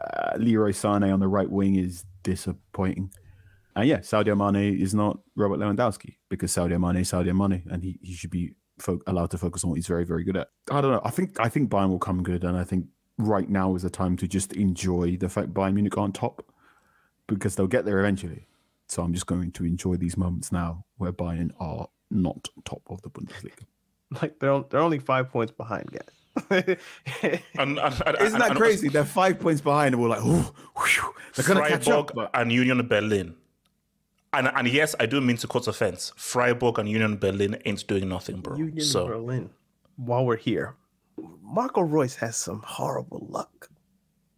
[0.00, 3.10] Uh, Leroy Sane on the right wing is disappointing.
[3.76, 7.82] And yeah, Sadio Mane is not Robert Lewandowski because Sadio Mane is Sadio Mane, and
[7.82, 10.48] he, he should be fo- allowed to focus on what he's very, very good at.
[10.70, 11.00] I don't know.
[11.04, 12.86] I think I think Bayern will come good, and I think
[13.18, 16.44] right now is the time to just enjoy the fact Bayern Munich aren't top
[17.26, 18.46] because they'll get there eventually.
[18.94, 23.02] So I'm just going to enjoy these moments now where Bayern are not top of
[23.02, 23.64] the Bundesliga.
[24.22, 26.14] like they're they're only five points behind, guys.
[27.58, 28.88] And, and, and- Isn't that and- crazy?
[28.88, 32.12] They're five points behind, and we're like, oh, whew, they're going to catch up.
[32.12, 33.34] Freiburg and Union Berlin.
[34.32, 36.12] And and yes, I do mean to quote offense.
[36.14, 38.56] Freiburg and Union Berlin ain't doing nothing, bro.
[38.56, 39.50] Union so Berlin.
[39.96, 40.76] While we're here,
[41.42, 43.68] Marco Reus has some horrible luck.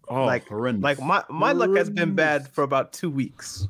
[0.08, 0.82] Oh, like horrendous.
[0.82, 3.68] like my my luck has been bad for about two weeks.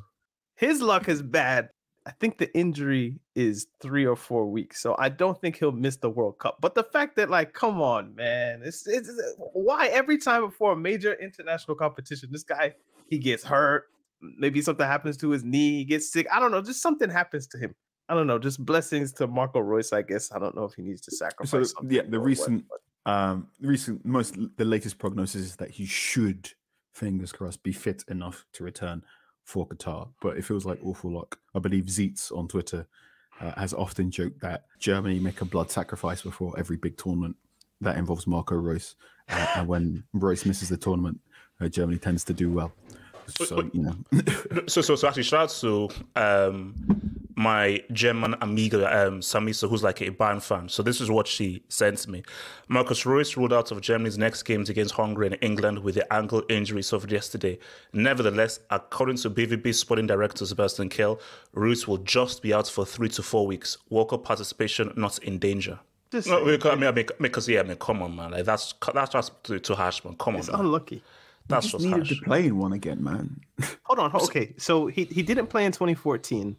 [0.57, 1.69] His luck is bad.
[2.05, 5.97] I think the injury is three or four weeks, so I don't think he'll miss
[5.97, 6.57] the World Cup.
[6.61, 10.75] But the fact that, like, come on, man, it's, it's why every time before a
[10.77, 12.73] major international competition, this guy
[13.09, 13.85] he gets hurt.
[14.21, 16.27] Maybe something happens to his knee, he gets sick.
[16.33, 17.75] I don't know, just something happens to him.
[18.09, 18.39] I don't know.
[18.39, 20.31] Just blessings to Marco Reus, I guess.
[20.31, 21.51] I don't know if he needs to sacrifice.
[21.51, 25.55] So something yeah, the what, recent, but- um, the recent, most the latest prognosis is
[25.57, 26.51] that he should,
[26.93, 29.03] fingers crossed, be fit enough to return
[29.47, 30.09] for Qatar.
[30.21, 31.39] But it feels like awful luck.
[31.55, 32.85] I believe Zeitz on Twitter
[33.39, 37.37] uh, has often joked that Germany make a blood sacrifice before every big tournament
[37.79, 38.95] that involves Marco Reus,
[39.29, 41.19] uh, and when Reus misses the tournament,
[41.61, 42.73] uh, Germany tends to do well.
[43.27, 43.95] So you know,
[44.67, 46.73] so so so actually shout out to um
[47.37, 50.67] my German amiga um, Samisa, who's like a Bayern fan.
[50.67, 52.23] So this is what she sent me.
[52.67, 56.41] Marcus Reus ruled out of Germany's next games against Hungary and England with the ankle
[56.49, 57.59] injury suffered yesterday.
[57.93, 61.21] Nevertheless, according to BVB sporting director Sebastian Kehl,
[61.53, 63.77] Reus will just be out for three to four weeks.
[63.91, 65.79] World Cup participation not in danger.
[66.11, 68.45] Just no, because, I mean, I mean, because yeah, I mean, come on, man, like
[68.45, 70.15] that's that's just too, too harsh, man.
[70.17, 70.61] Come on, It's man.
[70.61, 71.03] unlucky.
[71.47, 72.09] That's just just needed harsh.
[72.19, 73.39] to play in one again, man.
[73.83, 74.11] Hold on.
[74.23, 76.55] Okay, so he he didn't play in 2014.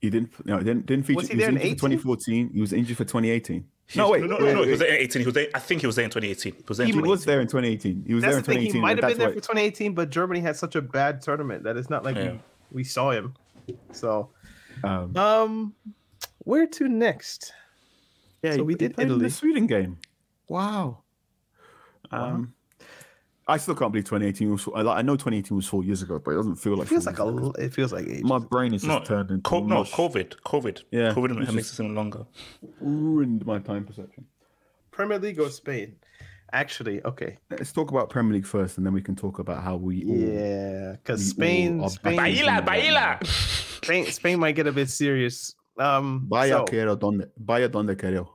[0.00, 0.30] He didn't.
[0.46, 0.86] No, he didn't.
[0.86, 1.16] Didn't feature.
[1.18, 1.98] Was he he there in injured for 18?
[1.98, 2.50] 2014.
[2.54, 3.64] He was injured for 2018.
[3.94, 4.22] No, wait.
[4.22, 4.58] no, no, wait, no, no.
[4.60, 4.64] wait.
[4.66, 5.20] He was there in 18.
[5.20, 5.46] He was there.
[5.54, 6.52] I think he was there in 2018.
[6.54, 7.10] He was there in He 2018.
[7.10, 8.04] was there in 2018.
[8.06, 8.72] He was That's there the in thing.
[8.72, 8.74] 2018.
[8.74, 11.62] He might have been there why- for 2018, but Germany had such a bad tournament
[11.64, 12.32] that it's not like Yeah.
[12.32, 12.38] we,
[12.72, 13.34] we saw him.
[13.92, 14.30] So,
[14.82, 15.74] Um, um,
[16.38, 17.52] where to next?
[18.42, 19.26] yeah, so we did played in Italy.
[19.26, 19.98] the Sweden game.
[20.48, 20.98] Wow.
[22.10, 22.54] Um,
[23.52, 24.66] I still can't believe 2018 was.
[24.74, 26.86] I like- I know 2018 was four years ago, but it doesn't feel like.
[26.86, 27.24] It feels like a.
[27.26, 27.52] ago.
[27.58, 28.22] It feels like age.
[28.24, 29.84] My brain is just No, turned into co- no.
[29.84, 32.24] COVID, COVID, Yeah, COVID it's makes just- it seem longer.
[32.80, 34.24] ruined my time perception.
[34.90, 35.96] Premier League or Spain?
[36.54, 37.38] Actually, okay.
[37.50, 40.04] Let's talk about Premier League first, and then we can talk about how we.
[40.04, 43.18] all- Yeah, because Spain, all are Spain, Baila, baila.
[43.24, 45.54] Spain, Spain might get a bit serious.
[45.78, 47.24] Um, Vaya so, quiero donde.
[47.38, 48.28] Vaya donde quiero.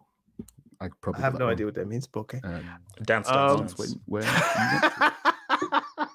[0.79, 1.21] I probably.
[1.21, 2.39] I have no that idea what that means, but okay.
[2.43, 2.63] Um,
[3.03, 3.77] Dance, Um, dance, dance.
[3.79, 4.23] when, where,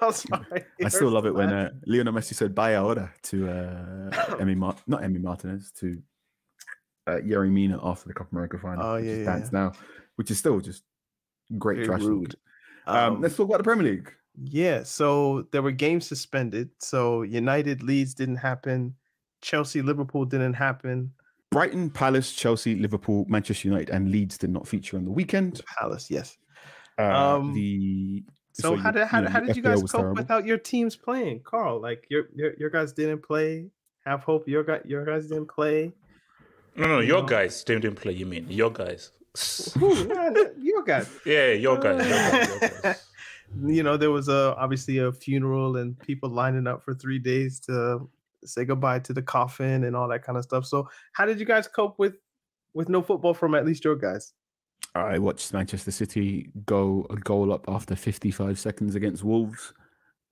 [0.00, 0.64] I'm sorry.
[0.84, 4.76] I still love it when uh, Lionel Messi said "Bye ahora" to uh, Emi, Mar-
[4.86, 6.00] not Emi Martinez, to
[7.08, 8.84] uh, Yerry Mina after the Copa America final.
[8.84, 9.72] Oh, which yeah, is yeah, Dance now,
[10.16, 10.84] which is still just
[11.58, 12.02] great Very trash.
[12.02, 12.36] rude.
[12.86, 14.12] Um, Um, let's talk about the Premier League.
[14.40, 16.70] Yeah, so there were games suspended.
[16.78, 18.94] So United Leeds didn't happen.
[19.42, 21.12] Chelsea Liverpool didn't happen.
[21.50, 25.60] Brighton, Palace, Chelsea, Liverpool, Manchester United, and Leeds did not feature on the weekend.
[25.78, 26.36] Palace, yes.
[26.98, 27.02] Uh,
[27.36, 30.14] Um, the So, how you- did how, you know, how did you guys cope terrible.
[30.16, 31.80] without your teams playing, Carl?
[31.80, 33.70] Like your your, your guys didn't play.
[34.04, 34.48] Have hope.
[34.48, 35.92] Your guys your guys didn't play.
[36.76, 37.26] No, no, your know.
[37.28, 38.12] guys didn't, didn't play.
[38.12, 39.12] You mean your guys?
[39.76, 41.08] Nah, nah, your guys.
[41.24, 42.04] Yeah, your guys.
[42.06, 43.08] Your guys, your guys.
[43.66, 47.60] you know there was a obviously a funeral and people lining up for three days
[47.60, 48.08] to
[48.44, 50.66] say goodbye to the coffin and all that kind of stuff.
[50.66, 52.14] So how did you guys cope with
[52.74, 54.32] with no football from at least your guys?
[54.94, 59.72] I watched Manchester City go a goal up after 55 seconds against Wolves,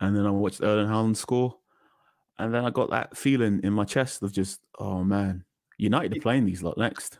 [0.00, 1.56] and then I watched Erling Haaland score,
[2.38, 5.44] and then I got that feeling in my chest of just, oh man,
[5.78, 7.18] United are playing these lot next.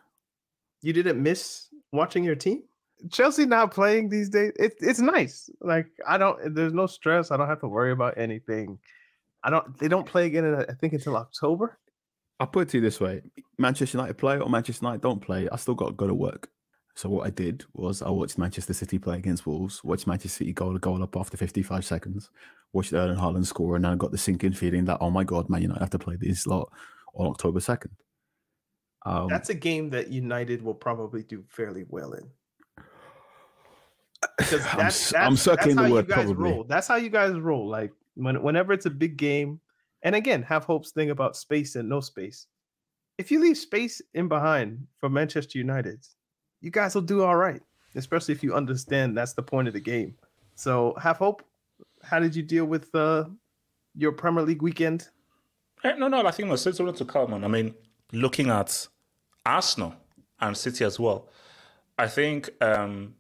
[0.83, 2.63] you didn't miss watching your team?
[3.13, 4.53] Chelsea not playing these days?
[4.57, 5.51] It, it's nice.
[5.61, 7.31] Like i don't there's no stress.
[7.31, 8.79] I don't have to worry about anything
[9.47, 11.79] i don't they don't play again in, i think until october
[12.39, 13.23] I'll put it to you this way:
[13.57, 16.51] Manchester United play or Manchester United don't play, I still got to go to work.
[16.95, 20.53] So what I did was I watched Manchester City play against Wolves, watched Manchester City
[20.53, 22.29] goal a goal up after 55 seconds,
[22.75, 25.49] watched Erling Haaland score, and then I got the sinking feeling that oh my god,
[25.49, 26.71] Man United have to play this lot
[27.15, 27.89] on October 2nd.
[29.07, 32.29] Um, that's a game that united will probably do fairly well in
[34.39, 36.35] because I'm that's, s- I'm circling that's the how word probably.
[36.51, 36.65] roll.
[36.65, 37.67] That's how you guys roll.
[37.67, 39.61] Like when whenever it's a big game,
[40.03, 42.47] and again, have hopes thing about space and no space.
[43.19, 46.05] If you leave space in behind for Manchester United,
[46.61, 47.63] you guys will do all right,
[47.95, 50.15] especially if you understand that's the point of the game.
[50.55, 51.43] So have hope.
[52.03, 53.25] How did you deal with uh,
[53.95, 55.09] your Premier League weekend?
[55.85, 57.45] Eh, no, no, I think no, similar to Carlman.
[57.45, 57.75] I mean,
[58.13, 58.87] looking at
[59.45, 59.95] Arsenal
[60.41, 61.29] and City as well,
[61.99, 63.15] I think um,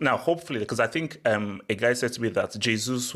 [0.00, 3.14] now hopefully because I think um, a guy said to me that Jesus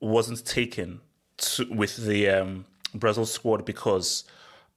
[0.00, 1.00] wasn't taken
[1.38, 4.24] to, with the um, Brazil squad because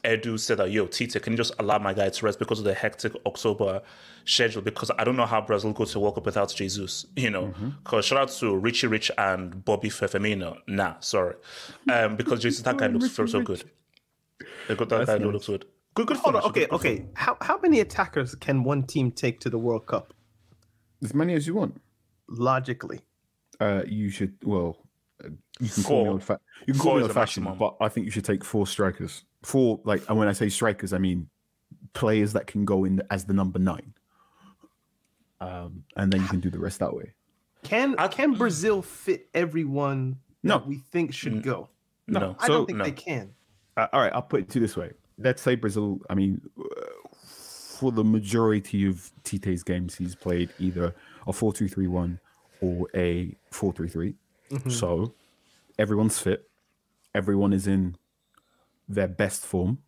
[0.04, 2.66] Edu said that yo Tite, can you just allow my guy to rest because of
[2.66, 3.82] the hectic October
[4.26, 4.62] schedule?
[4.62, 7.06] Because I don't know how Brazil goes to World Cup without Jesus.
[7.16, 7.54] You know,
[7.84, 10.58] because shout out to Richie Rich and Bobby Firmino.
[10.68, 11.36] Nah, sorry,
[11.92, 13.64] um, because Jesus that guy looks so, so good.
[14.68, 15.34] They got that That's guy nice.
[15.34, 15.66] looks good.
[15.96, 16.18] Good, good.
[16.18, 16.44] Hold on.
[16.44, 16.96] Okay, good, good okay.
[16.98, 17.12] finish.
[17.16, 20.14] How how many attackers can one team take to the World Cup
[21.04, 21.82] as many as you want.
[22.30, 23.02] logically?
[23.60, 24.78] Uh, you should well,
[25.60, 26.08] you can call me Four.
[26.14, 27.58] old fa- you can four call me old fashioned, maximum.
[27.80, 29.24] but I think you should take four strikers.
[29.44, 31.30] Four like, and when I say strikers, I mean
[31.94, 33.94] players that can go in as the number nine.
[35.42, 37.14] Um, and then you can do the rest that way.
[37.64, 40.58] Can I- can Brazil fit everyone No.
[40.60, 41.70] that we think should go?
[42.08, 42.84] No, I So- don't think no.
[42.86, 43.34] they can.
[43.78, 44.92] Uh, all right, I'll put it to this way.
[45.18, 46.00] Let's say Brazil.
[46.10, 46.64] I mean, uh,
[47.26, 50.94] for the majority of Tite's games, he's played either
[51.28, 52.20] a four-two-three-one
[52.62, 54.16] or a four-three-three.
[54.70, 55.14] So
[55.78, 56.50] everyone's fit.
[57.14, 57.96] Everyone is in
[58.88, 59.80] their best form.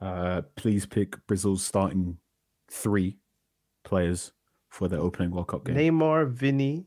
[0.00, 2.18] Uh, please pick Brazil's starting
[2.68, 3.18] three
[3.84, 4.32] players
[4.68, 5.76] for their opening World Cup game.
[5.76, 6.86] Neymar, Vinny,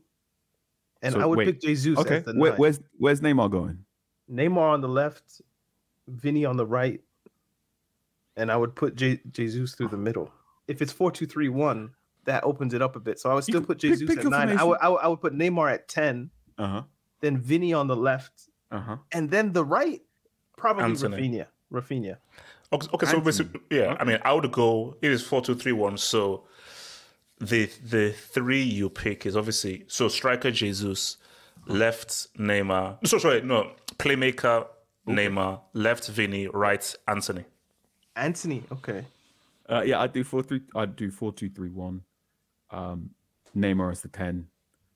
[1.02, 1.46] and So, I would wait.
[1.46, 3.84] pick Jesus okay, as the where, where's where's Neymar going?
[4.30, 5.40] Neymar on the left,
[6.06, 7.00] Vinny on the right,
[8.36, 10.30] and I would put J- Jesus through the middle.
[10.66, 11.90] If it's four two three one,
[12.24, 13.18] that opens it up a bit.
[13.18, 14.56] So I would still put Jesus pick at nine.
[14.56, 16.82] I would, I would I would put Neymar at ten, Uh huh.
[17.20, 18.96] then Vinny on the left, Uh huh.
[19.12, 20.02] and then the right
[20.56, 21.16] probably Antony.
[21.16, 21.46] Rafinha.
[21.72, 22.16] Rafinha.
[22.72, 24.96] Okay, okay so basically, yeah, I mean, I would go.
[25.00, 25.96] It is four two three one.
[25.96, 26.44] So
[27.40, 31.16] the the three you pick is obviously so striker Jesus,
[31.66, 32.98] left Neymar.
[33.06, 34.66] So sorry, no playmaker
[35.06, 37.44] Neymar, left Vinny, right Antony.
[38.16, 38.64] Antony.
[38.72, 39.06] Okay.
[39.70, 40.62] Uh, yeah, I'd do four three.
[40.74, 42.02] I'd do four two three one.
[42.70, 43.10] Um,
[43.56, 44.48] Neymar as the ten,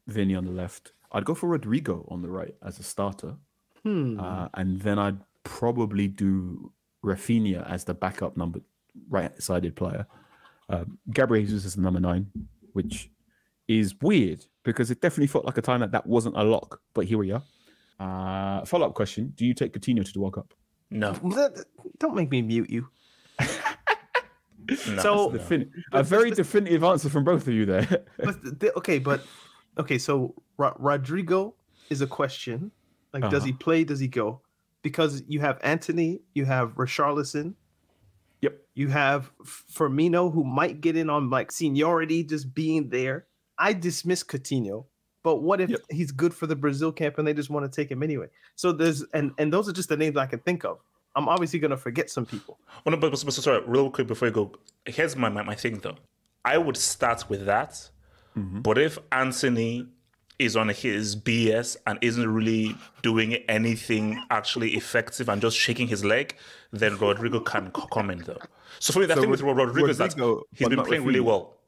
[0.07, 0.92] Vinny on the left.
[1.12, 3.37] I'd go for Rodrygo on the right as a starter,
[3.83, 4.18] Hmm.
[4.18, 6.72] uh, and then I'd probably do
[7.05, 8.61] Rafinha as the backup number
[9.11, 10.07] right-sided player.
[10.68, 12.31] Um, Gabriel Jesus is the number nine,
[12.72, 13.11] which
[13.68, 16.81] is weird because it definitely felt like a time that that wasn't a lock.
[16.94, 17.42] But here we are.
[18.01, 20.55] Uh, follow-up question: Do you take Coutinho to the World Cup?
[20.90, 21.12] No,
[21.98, 22.88] Don't make me mute you.
[24.68, 24.77] no.
[24.77, 28.05] So Defin- a very definitive answer from both of you there.
[28.18, 29.25] but the, okay, but
[29.78, 31.54] okay, so Ro- Rodrygo
[31.90, 32.70] is a question.
[33.12, 33.46] Like, does Uh-huh.
[33.46, 33.85] he play?
[33.85, 34.40] Does he go?
[34.82, 37.54] Because you have Antony, you have Richarlison,
[38.40, 38.58] Yep.
[38.74, 43.26] you have Firmino, who might get in on like seniority, just being there.
[43.58, 44.87] I dismiss Coutinho,
[45.22, 45.80] but what if Yep.
[45.90, 48.26] he's good for the Brazil camp and they just want to take him anyway?
[48.56, 50.78] So there's and and those are just the names I can think of.
[51.14, 52.58] I'm obviously gonna forget some people.
[52.87, 54.52] Oh, no, but, but, but sorry, real quick before you go.
[54.87, 55.96] Here's my, my, my thing though.
[56.44, 57.90] I would start with that.
[58.37, 58.61] Mm-hmm.
[58.62, 59.87] But if Antony
[60.38, 66.05] is on his BS and isn't really doing anything actually effective and just shaking his
[66.05, 66.37] leg,
[66.73, 68.38] then Rodrygo can come in though.
[68.79, 71.05] So for me, the So thing with Rod- Rodrygo is that Rodrygo, he's been playing
[71.05, 71.59] really well.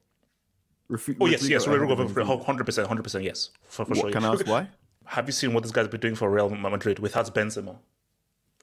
[0.90, 2.44] Rafi- Oh yes, yes, Rodrygo, Rafinha.
[2.44, 4.10] hundred percent, hundred percent, yes, for, for What, sure.
[4.10, 4.68] Can I ask why?
[5.06, 7.76] Have you seen what this guy's been doing for Real Madrid without Benzema?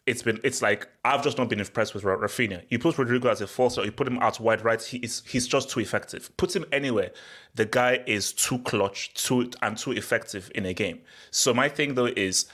[0.08, 2.64] It's been, it's like I've just not been impressed with Ra- Rafinha.
[2.70, 4.82] You put Rodrygo as a false, or you put him out wide right.
[4.82, 6.36] He is, he's just too effective.
[6.38, 7.12] Put him anywhere,
[7.56, 11.02] the guy is too clutch, too and too effective in a game.
[11.30, 12.46] So my thing though is,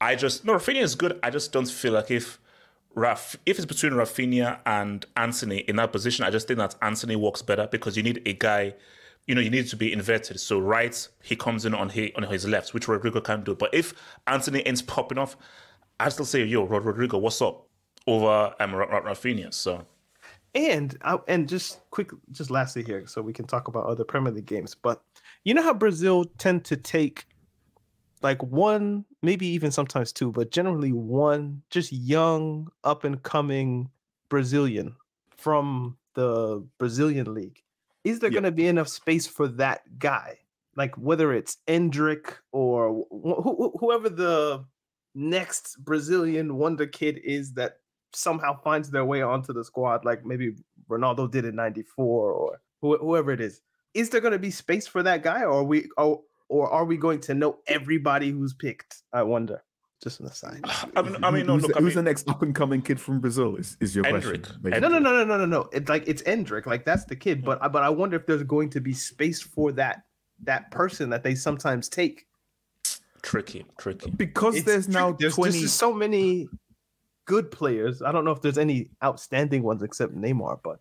[0.00, 1.18] I just no Rafinha is good.
[1.22, 2.38] I just don't feel like if.
[2.96, 7.16] Raf, if it's between Rafinha and Antony in that position, I just think that Antony
[7.16, 8.72] works better because you need a guy,
[9.26, 10.38] you know, you need to be inverted.
[10.38, 13.56] So right, he comes in on his, on his left, which Rodrygo can do.
[13.56, 13.94] But if
[14.28, 15.36] Antony ends popping off,
[16.00, 17.66] I still say, yo, Rod- Rodrygo, what's up?
[18.06, 19.52] Over Ra- Rafinha.
[19.54, 19.86] So
[20.54, 24.32] And I, and just quick, just lastly here, so we can talk about other Premier
[24.32, 24.74] League games.
[24.74, 25.02] But
[25.44, 27.26] you know how Brazil tend to take
[28.22, 33.88] like one, maybe even sometimes two, but generally one just young, up and coming
[34.28, 34.94] Brazilian
[35.36, 37.62] from the Brazilian league.
[38.04, 38.34] Is there Yeah.
[38.34, 40.38] going to be enough space for that guy?
[40.76, 44.64] Like whether it's Endrick or wh- wh- whoever the
[45.14, 47.78] next Brazilian wonder kid is that
[48.12, 50.56] somehow finds their way onto the squad, like maybe
[50.88, 53.60] Ronaldo did in '94 or wh- whoever it is.
[53.94, 56.84] Is there going to be space for that guy, or are we, or, or are
[56.84, 59.02] we going to know everybody who's picked?
[59.12, 59.62] I wonder.
[60.02, 60.60] Just an aside.
[60.96, 62.54] I mean, I mean, no, who's, look, the, I who's mean, the next up and
[62.54, 63.56] coming kid from Brazil?
[63.56, 64.42] Is, is your question?
[64.42, 64.80] Endrick.
[64.80, 65.68] No, no, no, no, no, no, no.
[65.72, 66.66] It's like it's Endrick.
[66.66, 67.40] Like that's the kid.
[67.40, 67.46] Hmm.
[67.46, 70.02] But but I wonder if there's going to be space for that
[70.42, 72.26] that person that they sometimes take.
[73.24, 74.10] Tricky, tricky.
[74.10, 75.58] Because It's there's now there's, twenty.
[75.58, 76.46] there's so many
[77.24, 78.02] good players.
[78.02, 80.78] I don't know if there's any outstanding ones except Neymar, but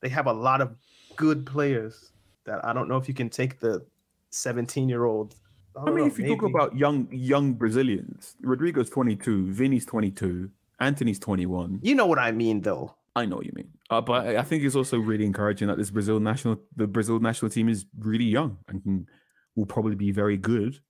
[0.00, 0.74] they have a lot of
[1.16, 2.12] good players
[2.46, 3.84] that I don't know if you can take the
[4.30, 5.34] 17 year old.
[5.76, 10.50] I mean, if you talk about young young Brazilians, Rodrygo's 22, Vinny's 22,
[10.80, 11.80] Antony's 21.
[11.82, 12.94] you know what I mean, though.
[13.14, 15.76] I know what you mean, uh, but I I think it's also really encouraging that
[15.76, 19.06] this Brazil national, the Brazil national team is really young and can,
[19.54, 20.80] will probably be very good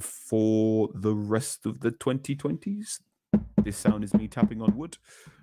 [0.00, 3.00] for the rest of the 2020s.
[3.62, 4.96] This sound is me tapping on wood.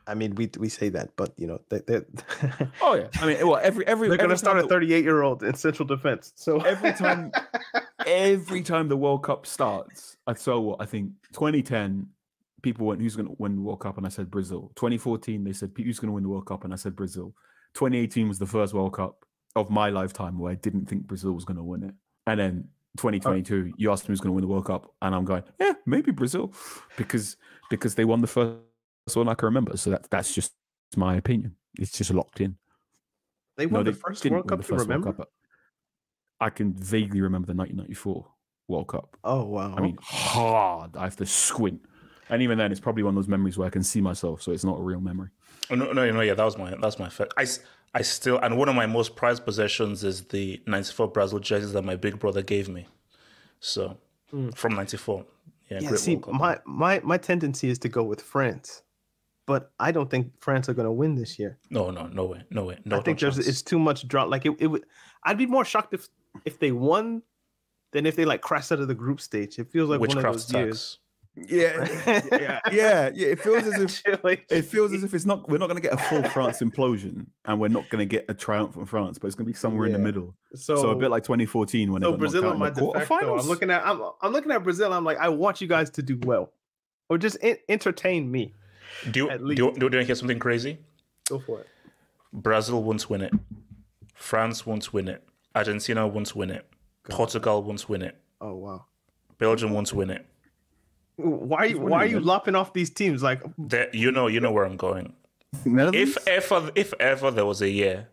[0.05, 2.05] I mean, we we say that, but you know, they, they're
[2.81, 5.43] Oh yeah, I mean, well, every every they're going to start a 38 year old
[5.43, 6.33] in central defense.
[6.35, 7.31] So every time
[8.05, 12.07] every time the World Cup starts, I saw what I think 2010
[12.62, 14.71] people went who's going to win the World Cup and I said Brazil.
[14.75, 17.33] 2014 they said who's going to win the World Cup and I said Brazil.
[17.75, 19.25] 2018 was the first World Cup
[19.56, 21.93] of my lifetime where I didn't think Brazil was going to win it.
[22.27, 22.67] And then
[23.00, 25.73] 2022 you asked me who's going to win the World Cup and I'm going, yeah,
[25.85, 26.54] maybe Brazil
[26.97, 27.37] because
[27.69, 28.60] because they won the first
[29.13, 29.77] one I can remember.
[29.77, 30.54] So that that's just
[30.95, 31.56] my opinion.
[31.77, 32.58] It's just locked in.
[33.58, 34.60] they won No, the they first World Cup.
[34.60, 35.04] the You first World?
[35.04, 35.29] Cup,
[36.39, 38.27] I can vaguely remember the 1994
[38.67, 39.17] World Cup.
[39.23, 39.75] Oh wow!
[39.75, 40.95] I mean, hard.
[40.95, 41.81] I have to squint.
[42.31, 44.52] And even then, it's probably one of those memories where I can see myself, so
[44.52, 45.29] it's not a real memory.
[45.71, 47.33] Oh, no, no, no, yeah, that was my that's my fact.
[47.37, 47.62] I, s-
[47.94, 51.83] I still and one of my most prized possessions is the '94 Brazil jerseys that
[51.83, 52.87] my big brother gave me.
[53.60, 53.98] So
[54.33, 54.56] mm.
[54.56, 55.25] from '94,
[55.69, 58.83] yeah, yeah, great see, my my my tendency is to go with France
[59.50, 61.58] but I don't think France are going to win this year.
[61.71, 62.77] No, no, no way, no way.
[62.85, 63.48] No, I think no there's chance.
[63.48, 64.29] it's too much drop.
[64.29, 64.85] Like it, it would.
[65.23, 66.08] I'd be more shocked if
[66.46, 67.23] if they won
[67.92, 69.58] than if they like crashed out of the group stage.
[69.58, 71.00] It feels like one of witchcraft those years.
[71.48, 71.52] Tax.
[71.52, 73.27] Yeah, yeah, yeah, yeah.
[73.27, 75.50] It feels as if Actually, it feels as if it's not.
[75.50, 78.25] We're not going to get a full France implosion, and we're not going to get
[78.29, 80.35] a triumph from France, but it's going to be somewhere in the middle.
[80.56, 82.81] so, So, a bit like 2014 when so got Brazil knocked out on my the
[82.81, 83.42] de quarterfinals.
[83.42, 84.94] I'm looking at I'm I'm looking at Brazil.
[84.94, 86.52] I'm like I want you guys to do well,
[87.10, 88.54] or just en- entertain me.
[89.12, 90.79] Do you, At do you, do you want to hear something crazy?
[91.29, 91.67] Go for it.
[92.33, 93.33] Brazil won't win it.
[94.15, 95.23] France won't win it.
[95.56, 96.67] Argentina won't win it.
[97.10, 98.15] Portugal won't win it.
[98.42, 98.85] Oh wow.
[99.37, 100.25] Belgium won't win it.
[101.21, 103.21] Why why are you lopping off these teams?
[103.21, 105.13] Like There, you know, you know where I'm going.
[105.65, 106.15] Netherlands?
[106.17, 108.07] If ever, if ever there was a year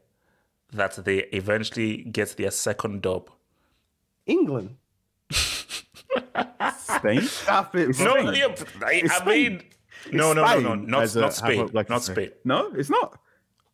[0.73, 3.31] that they eventually get their second dub,
[4.27, 4.77] England.
[6.79, 7.97] Spain, Stop it.
[7.97, 8.05] Bro.
[8.05, 8.35] no, Spain.
[8.35, 9.53] yeah, I, I Spain.
[9.53, 9.63] mean,
[10.13, 12.03] no, no, no, no, not a- not Spain, I like not.
[12.03, 12.31] Spain.
[12.45, 13.19] No, it's not.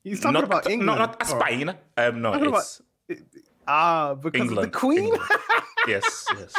[0.05, 0.87] He's talking not, about England.
[0.87, 1.27] No, not.
[1.27, 1.75] Spain.
[1.97, 2.83] Um, no, it's
[3.67, 4.67] Ah, because England.
[4.67, 5.15] of the Queen.
[5.89, 6.55] Yes, yes.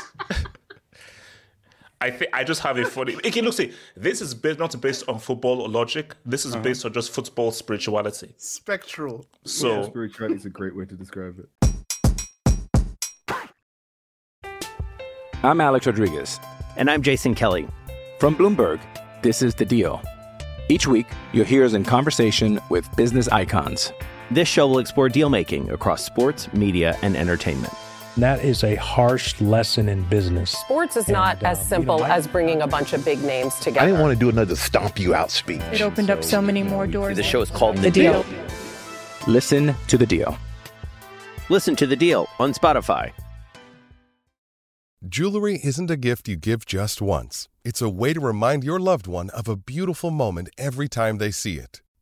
[2.03, 3.13] I think I just have a funny.
[3.25, 6.13] Okay, look, see, this is based, not based on football or logic.
[6.25, 6.57] This Uh-huh.
[6.59, 8.33] is based on just football spirituality.
[8.37, 9.25] Spectral.
[9.45, 11.47] So yeah, spirituality is a great way to describe it.
[15.43, 16.41] I'm Alex Rodriguez.
[16.75, 17.67] And I'm Jason Kelly.
[18.19, 18.81] From Bloomberg,
[19.21, 20.01] this is The Deal.
[20.67, 23.93] Each week, you'll hear us in conversation with business icons.
[24.29, 27.73] This show will explore deal making across sports, media, and entertainment.
[28.15, 30.51] And that is a harsh lesson in business.
[30.51, 33.21] Sports is And, not uh, as you know, simple as bringing a bunch of big
[33.23, 33.81] names together.
[33.81, 35.61] I didn't want to do another stomp you out speech.
[35.71, 37.17] It opened up so many more doors.
[37.17, 38.23] The show is called The Deal.
[39.27, 40.37] Listen to The Deal.
[41.49, 43.11] Listen to the deal on Spotify.
[45.07, 47.49] Jewelry isn't a gift you give just once.
[47.65, 51.31] It's a way to remind your loved one of a beautiful moment every time they
[51.31, 51.81] see it.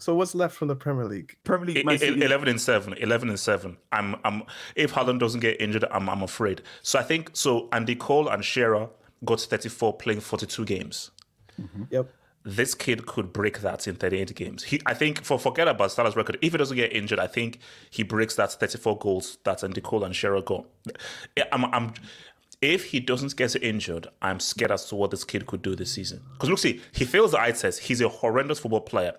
[0.00, 1.36] So what's left from the Premier League?
[1.44, 4.42] Premier League, E- Man e- City- 11 and 7 11 and 7 i'm i'm
[4.74, 6.62] if Haaland doesn't get injured i'm i'm afraid.
[6.82, 8.88] So i think so andy cole and Shearer
[9.24, 11.10] got 34 playing 42 games.
[11.60, 11.82] Mm-hmm.
[11.90, 12.06] Yep.
[12.42, 14.64] this kid could break that in 38 games.
[14.64, 16.38] He i think for forget about Salah's record.
[16.40, 17.58] If he doesn't get injured i think
[17.90, 20.64] he breaks that 34 goals that andy cole and Shearer got.
[21.52, 21.92] I'm i'm
[22.62, 25.92] if he doesn't get injured, I'm scared as to what this kid could do this
[25.92, 26.20] season.
[26.34, 27.80] Because look, see, he fails the eye test.
[27.80, 29.14] He's a horrendous football player.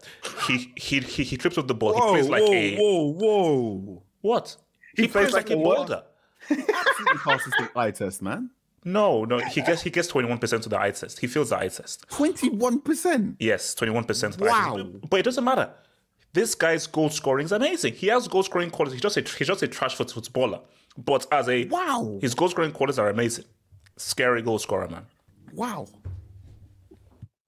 [0.48, 1.94] He he he, he trips with the ball.
[1.94, 4.04] he plays like whoa, a whoa, whoa.
[4.22, 4.56] what?
[4.96, 5.78] He, plays, like, a what?
[5.78, 6.04] boulder.
[6.50, 8.50] Absolutely passes the eye test, man.
[8.84, 11.20] No, no, he gets he gets twenty one percent to the eye test.
[11.20, 12.08] He fails the eye test.
[12.10, 13.36] 21%.
[13.40, 14.42] Yes, twenty one percent.
[14.42, 14.78] Eye Wow.
[14.78, 15.10] test.
[15.10, 15.70] But, it doesn't matter.
[16.34, 17.94] This guy's goal scoring is amazing.
[17.94, 18.96] He has goal scoring qualities.
[18.96, 20.62] He's just a he's just a trash foot footballer.
[20.98, 22.20] But as a Wow.
[22.22, 23.46] his goal scoring qualities are amazing.
[23.98, 25.06] Scary goal scorer, man.
[25.54, 25.88] Wow.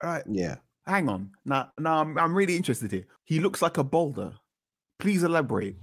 [0.03, 0.23] All right.
[0.29, 0.55] Yeah.
[0.85, 1.31] Hang on.
[1.45, 3.05] Now, now I'm, I'm really interested here.
[3.23, 4.33] He looks like a boulder.
[4.99, 5.75] Please elaborate.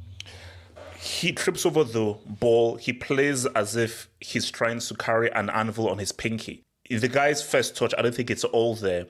[0.99, 2.77] He trips over the ball.
[2.77, 6.65] He plays as if he's trying to carry an anvil on his pinky.
[6.91, 9.07] The guy's first touch, I don't think it's all there.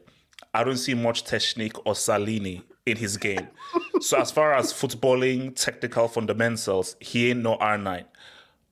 [0.55, 3.49] I don't see much technique or Salini in his game.
[4.01, 8.05] so as far as footballing, technical fundamentals, he ain't no R9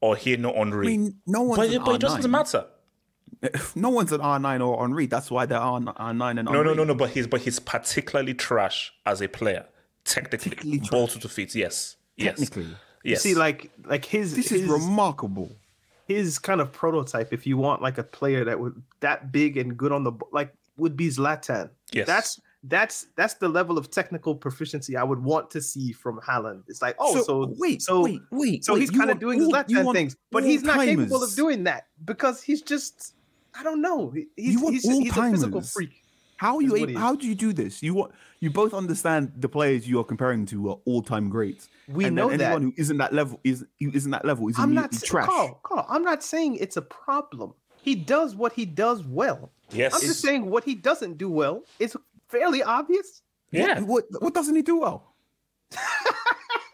[0.01, 0.87] or he ain't no Henry.
[0.87, 2.67] I mean, no one's but, an it- but it doesn't matter.
[3.77, 5.07] No one's an R9 or Henry.
[5.07, 6.75] That's why they're R- R9 and No, no, Henry.
[6.75, 6.95] no, no.
[6.97, 9.67] But he's but he's particularly trash as a player.
[10.05, 11.55] Technically, Particularly ball to the feet.
[11.55, 12.65] Yes, yes, Technically.
[12.65, 13.23] You yes.
[13.23, 15.53] see, like like his This his, is remarkable.
[16.09, 17.33] his kind of prototype.
[17.33, 20.53] If you want like a player that would that big and good on the like
[20.77, 21.71] would be Zlatan.
[21.93, 22.07] Yes.
[22.09, 26.65] That's that's that's the level of technical proficiency I would want to see from Haaland.
[26.69, 28.65] It's like, oh, so, wait, so wait, wait.
[28.65, 31.23] so wait, he's kind of doing all- you Zlatan want things, but he's not capable
[31.23, 33.15] of doing that because he's just
[33.59, 34.11] I don't know.
[34.11, 35.73] He- He's You want he's, he's a physical all-timers.
[35.73, 36.03] freak.
[36.37, 36.75] How are you?
[36.77, 37.83] is Able, how do you do this?
[37.83, 41.69] You want you both understand the players you are comparing to are all-time greats.
[41.89, 42.45] We and know then that.
[42.53, 45.27] anyone who isn't that level is who isn't that level is I'm not trash.
[45.27, 47.55] Carl, Carl, I'm not saying it's a problem.
[47.83, 49.51] He does what he does well.
[49.71, 49.95] Yes.
[49.95, 51.97] I'm just saying what he doesn't do well is
[52.29, 53.22] fairly obvious.
[53.51, 53.81] yeah.
[53.81, 55.14] What what doesn't he do well?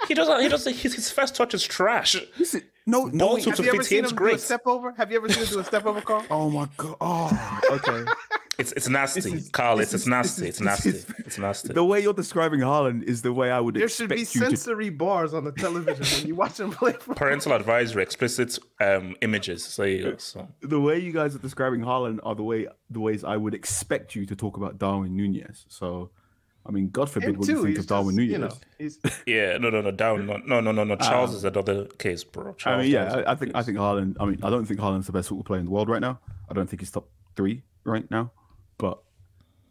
[0.09, 0.42] He doesn't.
[0.42, 0.76] He doesn't.
[0.76, 2.14] His, his first touch is trash.
[2.38, 3.26] Listen, no, no.
[3.26, 4.40] Ball wait, to Have you ever seen it's him do a great.
[4.40, 4.92] step over?
[4.92, 6.24] Have you ever seen him do a step over, Carl?
[6.30, 6.96] Oh my god.
[7.00, 8.05] Oh, okay.
[8.59, 9.76] It's it's nasty, This is- Carl.
[9.78, 10.46] this It's, it's is- nasty.
[10.48, 10.88] It's nasty.
[10.90, 11.72] is- It's nasty.
[11.72, 14.26] The way you're describing Haaland is the way I would There expect should be you
[14.26, 14.38] to.
[14.57, 16.92] sensory bars on the television when you watch him play.
[17.00, 17.14] football.
[17.16, 19.64] Parental advisory, explicit um, images.
[19.64, 20.14] So you.
[20.18, 20.46] So.
[20.61, 24.14] The way you guys are describing Haaland are the way the ways I would expect
[24.14, 25.64] you to talk about Darwin Nunez.
[25.68, 26.11] So,
[26.66, 28.59] I mean, God forbid Him what you think of Darwin just, Nunez.
[28.78, 30.96] you know, Yeah, no, no, no, down, no, no, no, no, no.
[30.96, 32.55] Charles Um, is another case, bro.
[32.64, 34.16] I mean, yeah, I, I think I think Haaland.
[34.20, 36.20] I mean, I don't think Haaland's the best football player in the world right now.
[36.48, 38.30] I don't think he's top three right now.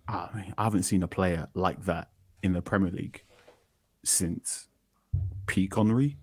[0.07, 2.09] But I mean, I haven't seen a player like that
[2.41, 3.23] in the Premier League
[4.03, 4.67] since
[5.47, 6.17] peak Henry.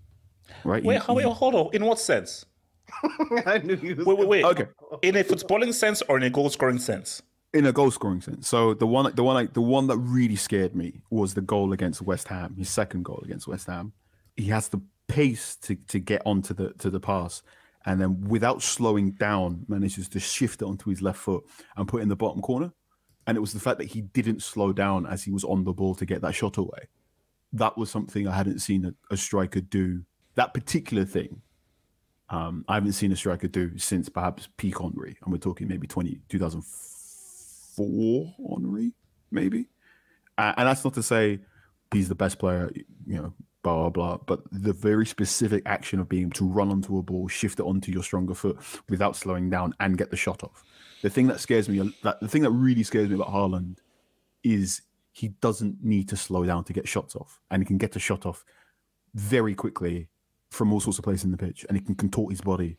[0.64, 0.82] Right?
[0.84, 1.70] Wait, He- wait, he- hold on.
[1.72, 2.44] In what sense?
[3.46, 4.04] I knew he was.
[4.04, 4.44] Wait, wait, wait.
[4.44, 4.66] Okay.
[5.02, 7.22] In a footballing sense or in a goal scoring sense?
[7.52, 8.46] in a goal scoring sense.
[8.46, 11.72] So the one, the one, like the one that really scared me was the goal
[11.72, 12.54] against West Ham.
[12.56, 13.92] His second goal against West Ham.
[14.36, 17.42] He has the pace to to get onto the to the pass,
[17.86, 21.42] and then without slowing down, manages to shift it onto his left foot
[21.76, 22.72] and put it in the bottom corner.
[23.30, 25.72] And it was the fact that he didn't slow down as he was on the
[25.72, 26.88] ball to get that shot away.
[27.52, 30.02] That was something I hadn't seen a, a striker do.
[30.34, 31.40] That particular thing,
[32.28, 35.86] um, I haven't seen a striker do since perhaps peak Henry, and we're talking maybe
[35.86, 38.94] 20, 2004 Henry,
[39.30, 39.68] maybe.
[40.36, 41.38] Uh, and that's not to say
[41.92, 42.68] he's the best player,
[43.06, 44.16] you know, blah blah blah.
[44.26, 47.64] But the very specific action of being able to run onto a ball, shift it
[47.64, 48.58] onto your stronger foot
[48.88, 50.64] without slowing down, and get the shot off.
[51.02, 53.76] The thing that scares me, that the thing that really scares me about Haaland,
[54.44, 54.82] is
[55.12, 57.98] he doesn't need to slow down to get shots off, and he can get a
[57.98, 58.44] shot off
[59.14, 60.08] very quickly
[60.50, 62.76] from all sorts of places in the pitch, and he can contort his body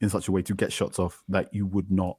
[0.00, 2.16] in such a way to get shots off that you would not.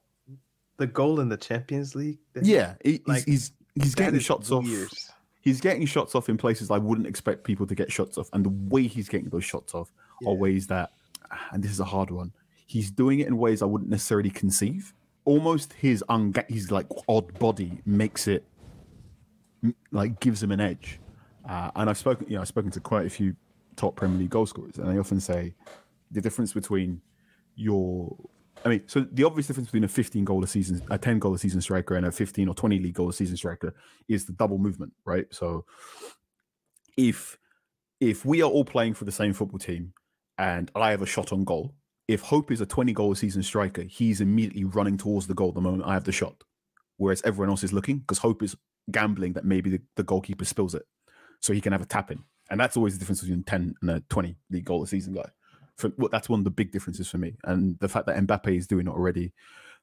[0.77, 2.17] the goal in the Champions League.
[2.41, 4.65] Yeah, he- he's like, he's, he's that getting shots off.
[5.41, 8.43] He's getting shots off in places I wouldn't expect people to get shots off, and
[8.45, 9.91] the way he's getting those shots off
[10.25, 10.91] are ways that,
[11.51, 12.31] and this is a hard one.
[12.67, 14.93] He's doing it in ways I wouldn't necessarily conceive.
[15.25, 18.43] Almost his unga- his like odd body makes it
[19.91, 20.99] like gives him an edge.
[21.47, 23.35] Uh, and I've spoken, you know, I've spoken to quite a few
[23.75, 25.55] top Premier League goal scorers, and they often say
[26.11, 27.01] the difference between
[27.55, 28.15] your,
[28.63, 31.33] I mean, so the obvious difference between a 15 goal a season, a 10 goal
[31.33, 33.73] a season striker, and a 15 or 20 league goal a season striker
[34.07, 35.25] is the double movement, right?
[35.31, 35.65] So
[36.97, 37.37] if
[37.99, 39.93] if we are all playing for the same football team,
[40.37, 41.75] and I have a shot on goal,
[42.07, 45.51] if Hope is a 20 goal a season striker, he's immediately running towards the goal
[45.51, 46.43] the moment I have the shot,
[46.97, 48.55] whereas everyone else is looking because Hope is
[48.91, 50.83] gambling that maybe the, the goalkeeper spills it
[51.39, 52.23] so he can have a tap in.
[52.49, 55.29] And that's always the difference between 10 and a 20 league goal a season guy.
[55.77, 57.37] For, well, that's one of the big differences for me.
[57.45, 59.31] And the fact that Mbappe is doing it already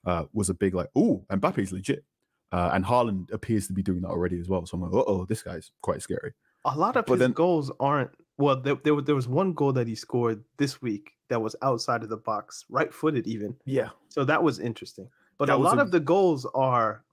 [0.06, 2.04] uh, was a big, like, oh, Mbappe is legit.
[2.52, 4.64] Uh, and Haaland appears to be doing that already as well.
[4.66, 6.34] So I'm like, oh, this guy's quite scary.
[6.64, 8.10] A lot of But his then- goals aren't.
[8.38, 11.56] Well, there, there, wa- there was one goal that he scored this week that was
[11.60, 13.56] outside of the box, right footed even.
[13.64, 13.88] Yeah.
[14.08, 15.08] So that was interesting.
[15.38, 17.04] But That a lot a- of the goals are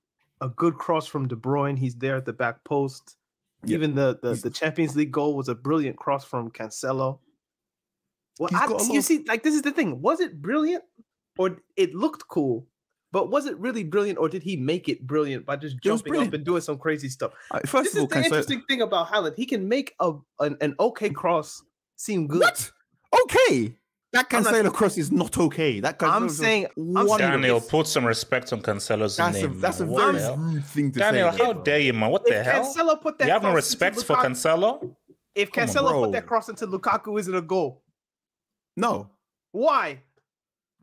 [0.41, 1.78] a good cross from De Bruyne.
[1.78, 3.17] He's there at the back post.
[3.63, 3.76] Yeah.
[3.78, 7.19] Even the, the the Champions League goal was a brilliant cross from Cancelo.
[8.39, 10.01] Well, I, you see, like this is the thing.
[10.01, 10.84] Was it brilliant,
[11.38, 12.67] or it looked cool?
[13.16, 16.34] But was it really brilliant, or did he make it brilliant by just jumping up
[16.34, 17.32] and doing some crazy stuff?
[17.49, 19.36] Uh, first this of all, is the Cancelo- interesting thing about Haaland.
[19.38, 20.11] He can make a
[20.41, 21.63] an, an okay cross
[21.95, 22.41] seem good.
[22.41, 22.72] What?
[23.24, 23.74] Okay.
[24.11, 25.80] That I'm not- Cancelo cross is not okay.
[25.80, 29.61] That Cancelo I'm saying- I'm Daniel, it's- put some respect on Cancelo's that's a name.
[29.61, 29.86] that's a.
[29.86, 31.38] What very rude thing to Daniel, say.
[31.38, 31.63] how bro.
[31.63, 32.11] dare you, man?
[32.11, 32.66] What the hell?
[32.66, 34.95] Cancelo put that you have no respect for Lukaku- Cancelo?
[35.34, 37.82] If Come on, Cancelo put that cross into Lukaku, is it a goal?
[38.76, 39.09] No.
[39.53, 40.01] Why?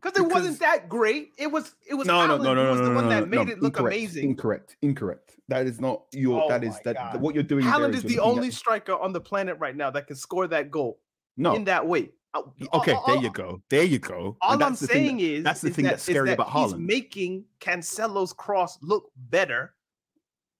[0.03, 1.33] Because it wasn't that great.
[1.39, 1.75] It was.
[1.89, 2.07] It was.
[2.09, 4.25] No, no, no, no, no, was no, the one that made it look incorrect, amazing.
[4.31, 5.37] Incorrect, incorrect.
[5.49, 6.43] That is not your.
[6.45, 6.97] Oh that is that.
[6.97, 7.21] God.
[7.21, 7.65] What you're doing.
[7.65, 10.71] Haaland is the only at- striker on the planet right now that can score that
[10.73, 10.99] goal
[11.37, 11.55] No.
[11.55, 12.11] in that way.
[12.35, 12.43] Uh,
[12.75, 13.63] Okay, all- there all- you go.
[13.71, 14.37] There you go.
[14.41, 16.29] All I'm that's the thing saying that- is that's the is thing that- that's scary
[16.31, 19.75] that about He's making Cancelo's cross look better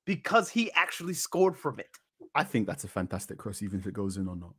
[0.05, 1.89] because he actually scored from it.
[2.35, 4.55] I think that's a fantastic cross, even if it goes in or not.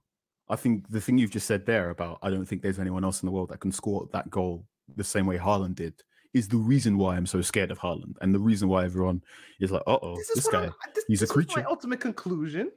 [0.49, 3.21] I think the thing you've just said there about I don't think there's anyone else
[3.23, 4.65] in the world that can score that goal
[4.95, 5.93] the same way Haaland did
[6.33, 9.23] is the reason why I'm so scared of Haaland and the reason why everyone
[9.59, 11.59] is like, uh oh, This this, guy, this, he's a this was creature.
[11.61, 12.71] my ultimate conclusion.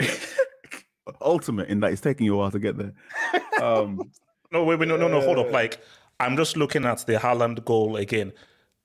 [1.20, 2.92] Ultimate in that it's taking you a while to get there.
[3.62, 4.00] Um,
[4.52, 5.48] No, wait, wait, no, no, no, hold up.
[5.48, 5.80] Uh, Like,
[6.20, 8.32] I'm just looking at the Haaland goal again.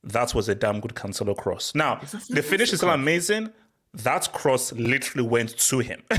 [0.04, 1.76] That was a damn good Cancelo cross.
[1.76, 3.52] Now, the finish is still amazing.
[3.94, 6.02] That cross literally went to him.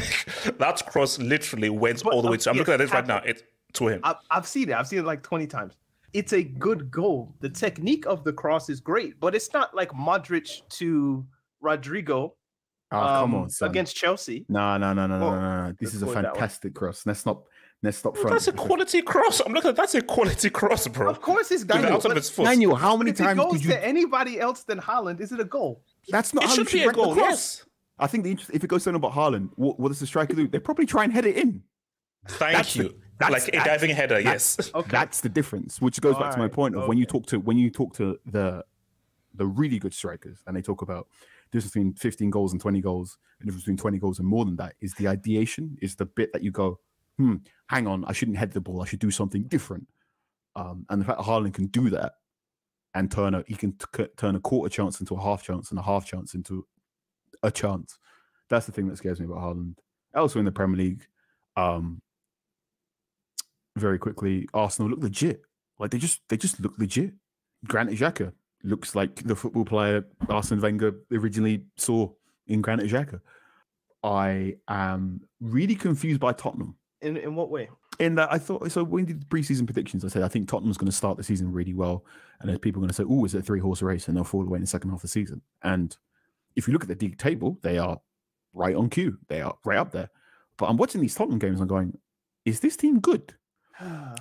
[0.58, 2.50] that cross literally went all the way to.
[2.50, 3.16] I'm yes, looking at this right now.
[3.16, 3.42] absolutely.
[3.42, 4.00] It to him.
[4.04, 4.74] I've, I've seen it.
[4.74, 5.76] I've seen it like 20 times.
[6.12, 7.34] It's a good goal.
[7.40, 11.24] The technique of the cross is great, but it's not like Modric to
[11.62, 12.32] Rodrygo
[12.90, 13.70] come um, on, son.
[13.70, 14.44] against Chelsea.
[14.48, 15.74] No, no, no, no, no, Oh, no, no, no.
[15.78, 16.34] This is a go with that one.
[16.34, 17.04] fantastic cross.
[17.06, 17.44] Let's not up
[18.04, 18.30] Well, front.
[18.30, 19.40] that's a quality cross.
[19.40, 21.08] I'm looking at that's a quality cross, bro.
[21.08, 21.92] Of course, it's Daniel.
[21.94, 22.44] outside of its foot.
[22.46, 23.70] Daniel, how many if it times goes did you?
[23.70, 25.82] to anybody else than Haaland, is it a goal?
[26.08, 27.64] That's not It how should you be a goal, yes.
[27.98, 30.34] I think the interest, if it goes to about Haaland, what, what does the striker
[30.34, 30.48] do?
[30.48, 31.62] They probably try and head it in.
[32.28, 32.94] Thank That's the- you.
[33.20, 34.70] That's- like a that's- diving header, that's- yes.
[34.74, 34.88] Okay.
[34.90, 37.38] That's the difference, which goes back to my Alright, point of when you talk to
[37.38, 38.64] when you talk to the
[39.34, 41.06] the really good strikers and they talk about
[41.50, 44.44] the difference between 15 goals and 20 goals, the difference between 20 goals and more
[44.44, 46.80] than that is the ideation, is the bit that you go,
[47.16, 47.36] hmm,
[47.68, 49.86] hang on, I shouldn't head the ball, I should do something different.
[50.56, 52.14] Um, and the fact that Haaland can do that
[52.94, 55.70] and turn a he can t- c- turn a quarter chance into a half chance
[55.70, 56.66] and a half chance into
[57.44, 57.98] a chance.
[58.48, 59.76] That's the thing that scares me about Haaland.
[60.14, 61.06] Also in the Premier League,
[61.56, 62.02] um,
[63.80, 65.42] very quickly, Arsenal look legit.
[65.78, 67.12] Like they just they just look legit.
[67.66, 72.10] Granit Xhaka looks like the football player Arsene Wenger originally saw
[72.46, 73.20] in Granit Xhaka.
[74.02, 76.76] I am really confused by Tottenham.
[77.00, 77.70] In in what way?
[77.98, 80.48] In that I thought so when we did the preseason predictions, I said I think
[80.48, 82.04] Tottenham's going to start the season really well,
[82.40, 84.24] and there's people going to say, "Oh, is it a three horse race?" and they'll
[84.24, 85.42] fall away in the second half of the season.
[85.62, 85.96] And
[86.56, 88.00] if you look at the league table, they are
[88.52, 89.18] right on cue.
[89.28, 90.10] They are right up there.
[90.56, 91.60] But I'm watching these Tottenham games.
[91.60, 91.98] and I'm going,
[92.44, 93.34] "Is this team good?"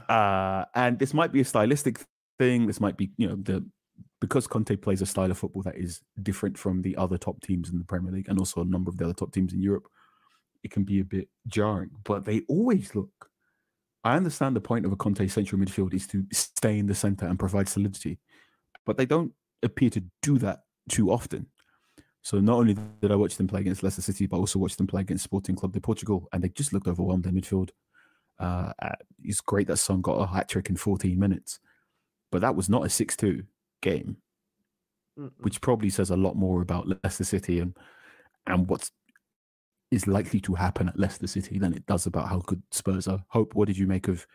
[0.10, 2.00] Uh, and this might be a stylistic
[2.38, 2.68] thing.
[2.68, 3.66] This might be, you know, the
[4.22, 7.70] because Conte plays a style of football that is different from the other top teams
[7.70, 9.88] in the Premier League and also a number of the other top teams in Europe.
[10.64, 13.30] It can be a bit jarring, but they always look.
[14.04, 17.28] I understand the point of a Conte central midfield is to stay in the center
[17.28, 18.20] and provide solidity,
[18.86, 19.32] but they don't
[19.64, 21.48] appear to do that too often.
[22.22, 24.78] So not only did I watch them play against Leicester City, but I also watched
[24.78, 27.70] them play against Sporting Club de Portugal, and they just looked overwhelmed in midfield.
[28.40, 31.60] Uh, uh, it's great that Son got a hat trick in 14 minutes,
[32.32, 33.44] but that was not a 6 2
[33.82, 34.18] game,
[35.40, 37.76] which probably says a lot more about Leicester City and
[38.48, 38.90] and what
[39.92, 43.24] is likely to happen at Leicester City than it does about how good Spurs are.
[43.30, 44.26] Hope, what did you make of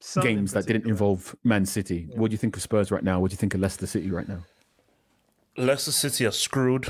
[0.00, 2.08] Son in games that didn't involve Man City?
[2.14, 3.18] What do you think of Spurs right now?
[3.20, 4.44] What do you think of Leicester City right now?
[5.56, 6.86] Leicester City are screwed.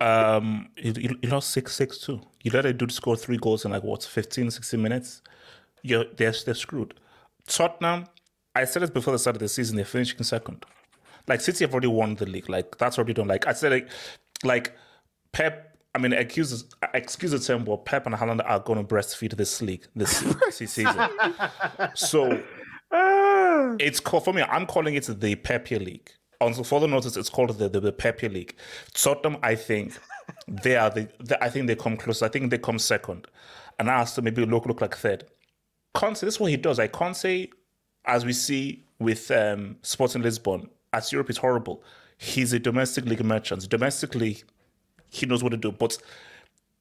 [0.00, 2.20] Um, you, you, lost 6 6 too.
[2.42, 5.22] You let a dude score three goals in like what, 15, 16 minutes?
[5.82, 6.94] You're, they're, they're screwed.
[7.46, 8.06] Tottenham,
[8.54, 10.64] I said it before the start of the season, they're finishing second.
[11.28, 12.48] Like City have already won the league.
[12.48, 13.28] Like that's already done.
[13.28, 13.88] Like I said, like,
[14.44, 14.72] like
[15.32, 15.76] Pep.
[15.94, 19.62] I mean, excuse excuse the term, but Pep and Haaland are going to breastfeed this
[19.62, 20.94] league this season.
[21.94, 22.42] so
[22.92, 24.42] it's called for me.
[24.42, 26.10] I'm calling it the Pepper League.
[26.40, 28.56] On the further notice, it's called the the, the Pepper League.
[28.92, 29.98] Tottenham, I think
[30.48, 31.42] they are the, the.
[31.42, 32.22] I think they come close.
[32.22, 33.26] I think they come second,
[33.78, 35.24] and I asked them maybe look look like third.
[35.94, 36.78] Conte, this is what he does.
[36.78, 37.50] I can't say,
[38.04, 41.82] as we see with um, Sporting Lisbon, as Europe is horrible.
[42.18, 43.68] He's a domestic league merchant.
[43.68, 44.42] Domestically,
[45.10, 45.98] he knows what to do, but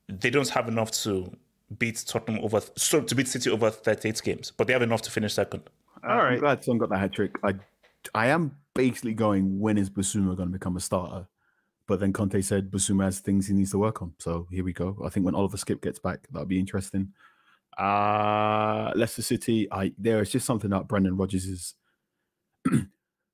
[0.07, 1.31] they don't have enough to
[1.77, 5.11] beat Tottenham over so to beat City over 38 games, but they have enough to
[5.11, 5.63] finish second.
[6.07, 6.33] All right.
[6.33, 7.35] I'm glad Son got that hat trick.
[7.43, 7.55] I,
[8.13, 11.27] I am basically going, when is Bissouma going to become a starter?
[11.87, 14.13] But then Conte said Bissouma has things he needs to work on.
[14.19, 14.97] So here we go.
[15.03, 17.13] I think when Oliver Skipp gets back, that'll be interesting.
[17.77, 21.75] Uh Leicester City, I there is just something about Brendan Rodgers'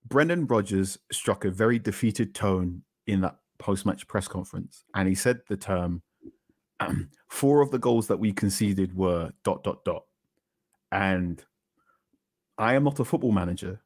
[0.07, 5.41] Brendan Rodgers struck a very defeated tone in that post-match press conference, and he said
[5.47, 6.01] the term
[7.29, 10.05] four of the goals that we conceded were dot dot dot.
[10.91, 11.45] And
[12.57, 13.79] I am not a football manager,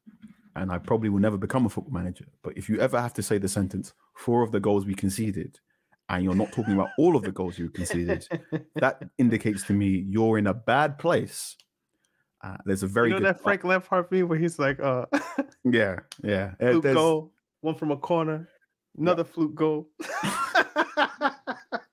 [0.56, 2.24] and I probably will never become a football manager.
[2.42, 5.60] But if you ever have to say the sentence, four of the goals we conceded,
[6.08, 8.26] and you're not talking about all of the goals you conceded,
[8.76, 11.56] that indicates to me you're in a bad place.
[12.42, 15.04] Uh, there's a very you know good that Frank Lampard meme where he's like, uh,
[15.64, 16.54] yeah, yeah.
[16.58, 18.48] Fluke there's- goal, one from a corner,
[18.98, 19.88] another fluke goal.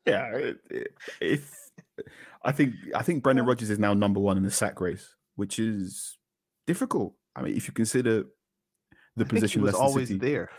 [0.05, 1.71] yeah, it, it, it's.
[2.45, 5.59] I think I think Brendan Rodgers is now number one in the sack race, which
[5.59, 6.17] is
[6.67, 7.15] difficult.
[7.35, 8.25] I mean, if you consider
[9.15, 10.49] the I think he position was always City, there.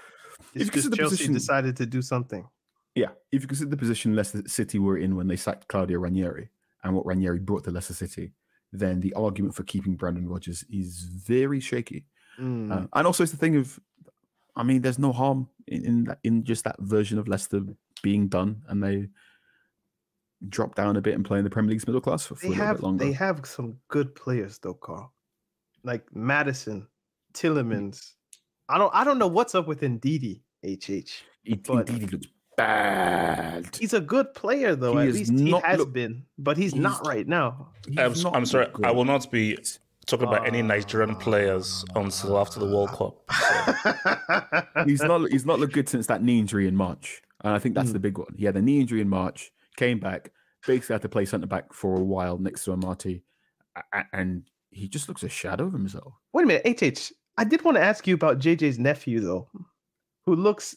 [0.54, 2.46] If you just consider the Chelsea position- decided to do something.
[2.94, 6.48] Yeah, if you consider the position Leicester City were in when they sacked Claudio Ranieri
[6.84, 8.32] and what Ranieri brought to Leicester City,
[8.72, 12.06] then the argument for keeping Brendan Rodgers is very shaky.
[12.38, 12.70] Mm.
[12.70, 13.80] Uh, and also, it's the thing of,
[14.54, 17.62] I mean, there's no harm in in, that, in just that version of Leicester
[18.02, 19.08] being done, and they
[20.48, 22.46] drop down a bit and play in the Premier League's middle class for, for They
[22.48, 23.04] a little have bit longer.
[23.04, 25.12] they have some good players though, Carl.
[25.84, 26.86] Like Maddison,
[27.32, 28.12] Tielemans.
[28.68, 31.22] I don't I don't know what's up with Ndidi, HH.
[31.44, 33.76] It, Ndidi looks bad.
[33.76, 34.96] he's a good player though.
[34.98, 37.68] He At least he has look- been, but he's, not right now.
[37.98, 39.58] I'm, He's not I'm sorry, look I will not be
[40.06, 43.22] talking about any Nigerian players until after the World Cup.
[44.86, 47.74] he's not he's not looked good since that knee injury in March, and I think
[47.74, 47.94] that's Mm.
[47.94, 48.34] the big one.
[48.38, 50.30] He had a knee injury in March, came back,
[50.66, 53.22] basically had to play centre back for a while next to Amartey,
[53.92, 56.14] a- and he just looks a shadow of himself.
[56.32, 57.12] Wait a minute, HH.
[57.36, 59.48] I did want to ask you about JJ's nephew though,
[60.26, 60.76] who looks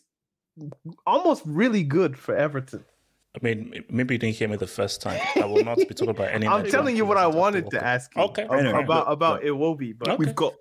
[1.06, 2.84] almost really good for Everton.
[3.36, 5.20] I mean, maybe you didn't hear me the first time.
[5.36, 6.48] I will not be talking about any.
[6.48, 8.24] I'm telling you what I wanted to ask you.
[8.24, 8.44] Okay.
[8.44, 9.80] ab- Anyway, about look, about look.
[9.80, 10.54] Iwobi, but We've got.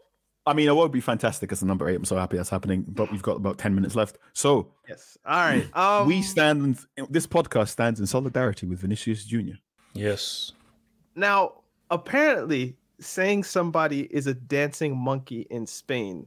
[0.48, 1.96] I mean, it won't be fantastic as a number eight.
[1.96, 4.18] I'm so happy that's happening, but we've got about ten minutes left.
[4.34, 5.16] So yes.
[5.24, 5.66] All right.
[5.74, 6.78] Um, we stand.
[6.98, 9.56] In, this podcast stands in solidarity with Vinicius Junior.
[9.94, 10.52] Yes.
[11.14, 16.26] Now, apparently, saying somebody is a dancing monkey in Spain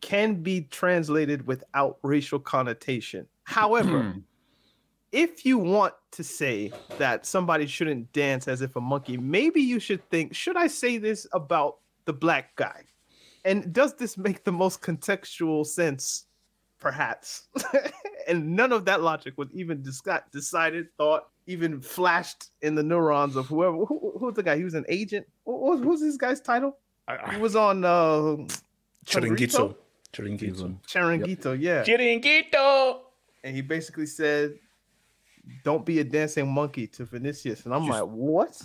[0.00, 3.26] can be translated without racial connotation.
[3.44, 4.18] However, hmm.
[5.12, 9.80] if you want to say that somebody shouldn't dance as if a monkey, maybe you
[9.80, 12.82] should think, should I say this about the black guy?
[13.46, 16.26] And does this make the most contextual sense?
[16.80, 17.48] Perhaps.
[18.28, 23.36] and none of that logic was even dis- decided, thought, even flashed in the neurons
[23.36, 23.76] of whoever.
[23.84, 24.56] Who, who's the guy?
[24.56, 25.26] He was an agent.
[25.44, 26.76] Who- who's, who's this guy's title?
[27.30, 28.36] He was on uh,
[29.04, 29.74] Chiringuito.
[30.12, 30.76] Chiringuito.
[30.86, 31.82] Chiringuito, yeah.
[31.84, 33.00] Chiringuito.
[33.42, 34.54] And he basically said,
[35.64, 38.62] "Don't be a dancing monkey" to Vinicius, and I'm like, "What?"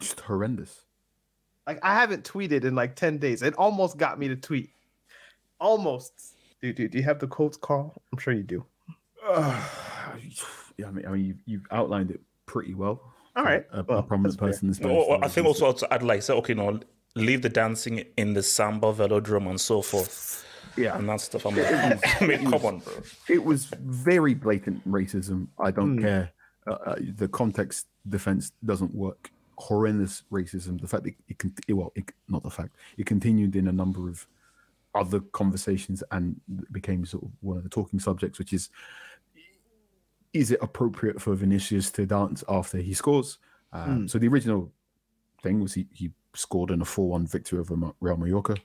[0.00, 0.80] Just horrendous.
[1.68, 3.42] Like I haven't tweeted in like ten days.
[3.42, 4.70] It almost got me to tweet.
[5.60, 6.34] Almost.
[6.60, 7.94] Dude, dude, do you have the quotes, Carl?
[8.12, 8.64] I'm sure you do.
[10.78, 13.00] Yeah, I mean, I mean, you've, you've outlined it pretty well.
[13.34, 13.64] All right.
[13.72, 14.90] A, a prominent that's person in Spain.
[14.92, 16.80] Or- or I think also to add like say, okay, no,
[17.14, 20.44] leave the dancing in the samba velodrome and so forth.
[20.76, 21.46] Yeah, and that stuff.
[21.46, 21.66] I'm like,
[22.22, 22.92] I mean, come on, bro.
[23.28, 25.48] It was very blatant racism.
[25.58, 26.02] I don't Hmm.
[26.02, 26.30] care.
[26.66, 29.30] Uh, uh, the context defense doesn't work.
[29.58, 30.80] Horrendous racism.
[30.80, 34.08] The fact that it can, well, it, not the fact it continued in a number
[34.08, 34.26] of
[34.94, 36.40] other conversations and
[36.72, 38.68] became sort of one of the talking subjects, which is
[40.32, 43.38] is it appropriate for Vinicius to dance after he scores?
[43.72, 44.10] Um, Mm.
[44.10, 44.72] So the original
[45.42, 48.56] thing was he, he scored in a 4-1 victory over Real Mallorca,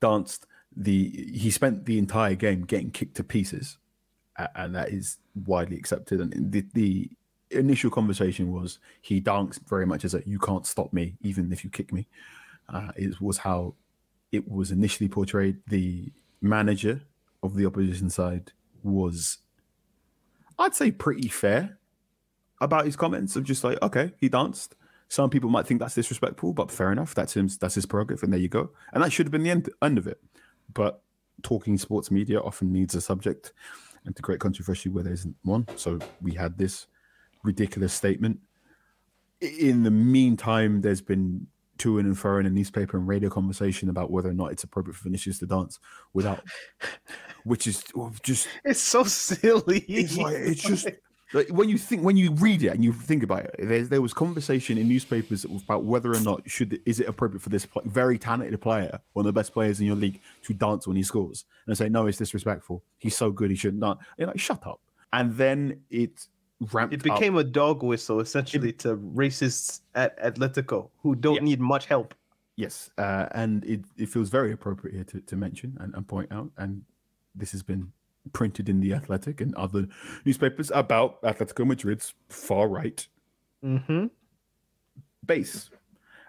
[0.00, 0.46] danced
[0.76, 3.78] the he spent the entire game getting kicked to pieces,
[4.54, 6.20] and that is widely accepted.
[6.20, 7.10] And the, the
[7.50, 11.64] initial conversation was he danced very much as a "you can't stop me, even if
[11.64, 12.06] you kick me."
[12.68, 13.74] Uh, it was how
[14.30, 15.58] it was initially portrayed.
[15.66, 17.00] The manager
[17.42, 18.52] of the opposition side
[18.84, 19.38] was,
[20.60, 21.78] I'd say, pretty fair
[22.60, 24.76] about his comments of just like, okay, he danced.
[25.08, 27.14] Some people might think that's disrespectful, but fair enough.
[27.14, 27.48] That's him.
[27.60, 28.70] That's his prerogative, and there you go.
[28.92, 30.20] And that should have been the end, end of it.
[30.72, 31.02] But
[31.42, 33.52] talking sports media often needs a subject,
[34.04, 35.66] and to create controversy where there isn't one.
[35.76, 36.86] So we had this
[37.42, 38.38] ridiculous statement.
[39.40, 41.46] In the meantime, there's been
[41.80, 44.96] to and fro in a newspaper and radio conversation about whether or not it's appropriate
[44.96, 45.78] for Vinicius to dance
[46.12, 46.42] without,
[47.44, 49.80] which is oh, just It's so silly.
[49.88, 50.88] it's like it's just
[51.32, 53.54] like when you think when you read it and you think about it.
[53.58, 57.50] There, there was conversation in newspapers about whether or not should is it appropriate for
[57.50, 60.96] this very talented player, one of the best players in your league, to dance when
[60.96, 62.82] he scores, and say no, it's disrespectful.
[62.98, 64.00] He's so good, he shouldn't dance.
[64.18, 64.80] You're like, shut up.
[65.12, 66.26] And then it
[66.72, 66.94] ramped.
[66.94, 72.14] It became a dog whistle essentially to racists at Atletico who don't need much help.
[72.56, 76.30] Yes, uh, and it, it feels very appropriate here to, to mention and, and point
[76.30, 76.82] out, and
[77.34, 77.92] this has been
[78.34, 79.86] printed in the Athletic and other
[80.26, 83.06] newspapers about Atletico Madrid's far right
[83.64, 84.06] Mm-hmm.
[85.26, 85.70] base.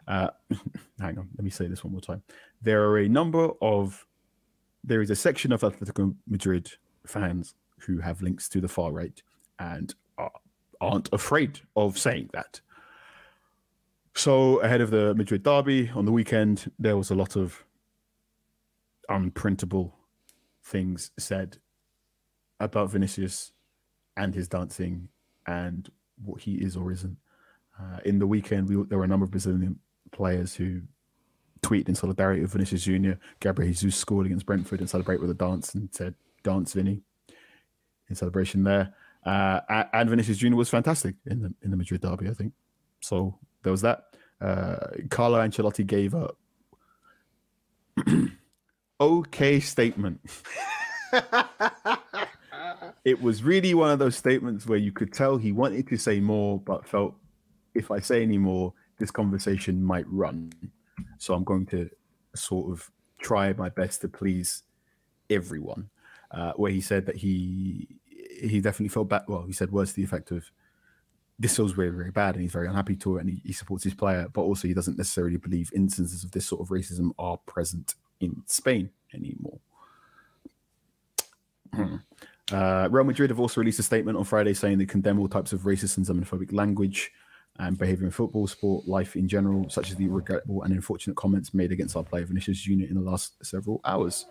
[0.07, 0.29] Uh,
[0.99, 2.21] hang on, let me say this one more time.
[2.61, 4.05] There are a number of,
[4.84, 6.71] there is a section of Atletico Madrid
[7.05, 9.21] fans who have links to the far right
[9.59, 9.95] and
[10.82, 12.59] aren't afraid of saying that.
[14.13, 17.63] So ahead of the Madrid derby on the weekend, there was a lot of
[19.09, 19.93] unprintable
[20.63, 21.57] things said
[22.59, 23.51] about Vinicius
[24.17, 25.07] and his dancing
[25.47, 25.89] and
[26.23, 27.17] what he is or isn't.
[27.79, 29.79] Uh, in the weekend, we, there were a number of Brazilian
[30.11, 30.82] players who
[31.61, 33.19] tweeted in solidarity with Vinicius Junior.
[33.39, 37.01] Gabriel Jesus scored against Brentford and celebrated with a dance and said, "Dance, Vinny,"
[38.09, 38.93] in celebration there.
[39.26, 42.53] Uh, and Vinicius Junior was fantastic in the in the Madrid derby, I think.
[43.01, 44.05] So there was that.
[44.39, 44.78] Uh,
[45.09, 46.32] Carlo Ancelotti gave a
[49.01, 50.22] okay statement.
[53.05, 56.19] it was really one of those statements where you could tell he wanted to say
[56.19, 57.15] more, but felt
[57.76, 60.51] if I say any more, this conversation might run.
[61.19, 61.89] So I'm going to
[62.36, 64.63] sort of try my best to please
[65.30, 65.89] everyone.
[66.32, 67.99] Uh, where he said that he
[68.41, 69.23] he definitely felt bad.
[69.27, 70.49] Well, he said words to the effect of
[71.39, 73.83] this feels very very bad, and he's very unhappy to it, and he, he supports
[73.83, 77.37] his player, but also he doesn't necessarily believe instances of this sort of racism are
[77.37, 79.59] present in Spain anymore.
[81.73, 81.95] Hmm.
[82.51, 85.53] Uh, Real Madrid have also released a statement on Friday saying they condemn all types
[85.53, 87.11] of racist and xenophobic language
[87.59, 91.53] and behavior in football, sport, life in general, such as the regrettable and unfortunate comments
[91.53, 94.25] made against our player Vinicius Junior in the last several hours.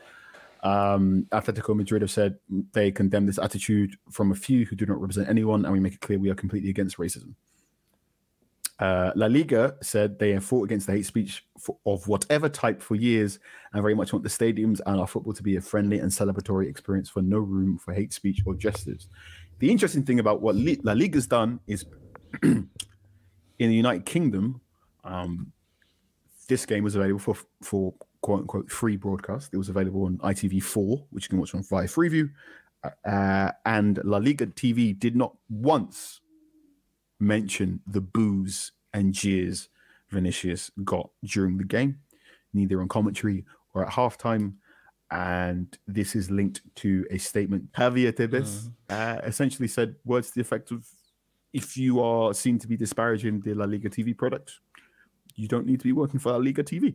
[0.63, 2.37] Um, Atletico Madrid have said
[2.73, 5.95] they condemn this attitude from a few who do not represent anyone, and we make
[5.95, 7.35] it clear we are completely against racism.
[8.79, 12.81] Uh, La Liga said they have fought against the hate speech for, of whatever type
[12.81, 13.39] for years
[13.75, 16.67] and very much want the stadiums and our football to be a friendly and celebratory
[16.67, 19.09] experience for no room for hate speech or gestures.
[19.59, 21.85] The interesting thing about what La Liga's done is
[22.43, 22.71] in
[23.59, 24.63] the United Kingdom,
[25.05, 25.53] um,
[26.49, 29.51] this game was available for for quote unquote free broadcast.
[29.53, 32.31] It was available on ITV4, which you can watch on via Freeview.
[33.05, 36.21] Uh, and La Liga TV did not once
[37.19, 39.69] mention the boos and jeers
[40.09, 42.01] Vinicius got during the game,
[42.53, 43.45] neither on commentary
[43.75, 44.55] or at halftime.
[45.11, 47.73] And this is linked to a statement.
[47.73, 50.87] Javier Tebas uh, essentially said words to the effect of
[51.53, 54.61] if you are seen to be disparaging the La Liga TV product,
[55.35, 56.95] you don't need to be working for La Liga TV.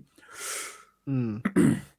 [1.07, 1.81] Mm.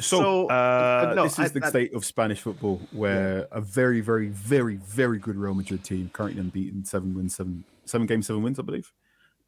[0.00, 3.60] So, So, uh, no, this is I- the I- state of Spanish football, where a
[3.60, 8.28] very, very, very, very good Real Madrid team, currently unbeaten, seven wins, seven, seven games,
[8.28, 8.92] seven wins, I believe.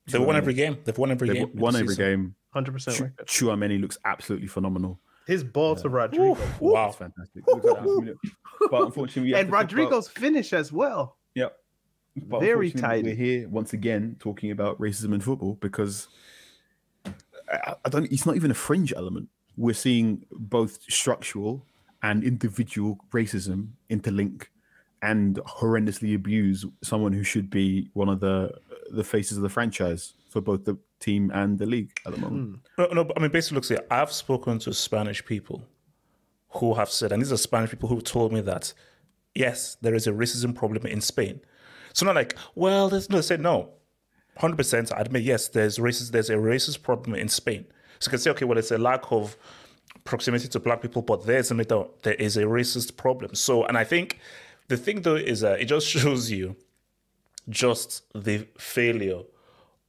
[0.09, 0.78] They've won every game.
[0.84, 1.51] They've won every They've game.
[1.55, 2.34] won every game.
[2.57, 3.26] 100% Chu- record.
[3.28, 4.98] Chouameni looks absolutely phenomenal.
[5.24, 6.36] His ball to Rodrygo.
[6.61, 6.88] Wow.
[6.88, 7.44] It's fantastic.
[7.46, 11.16] But unfortunately, and to talk about- Rodrygo's finish as well.
[11.36, 11.57] Yep.
[12.26, 13.05] But Very tight.
[13.05, 16.09] We're here once again talking about racism in football because
[17.51, 18.11] I, don't.
[18.11, 19.28] It's not even a fringe element.
[19.57, 21.66] We're seeing both structural
[22.03, 24.46] and individual racism interlink
[25.03, 28.53] and horrendously abuse someone who should be one of the
[28.90, 32.61] the faces of the franchise for both the team and the league at the moment.
[32.76, 32.82] Hmm.
[32.82, 35.64] No, no, but I mean, basically, look, see, I've spoken to Spanish people
[36.51, 38.72] who have said, and these are Spanish people who told me that,
[39.34, 41.40] yes, there is a racism problem in Spain.
[41.92, 43.70] So not like, well, there's no, they said no.
[44.39, 47.66] 100% I admit, yes, there's racist, there's a racist problem in Spain.
[47.99, 49.37] So you can say, okay, well, it's a lack of
[50.05, 53.35] proximity to black people, but there's a middle, there is a racist problem.
[53.35, 54.18] So, and I think
[54.68, 56.57] the thing though is that it just shows you
[57.49, 59.22] just the failure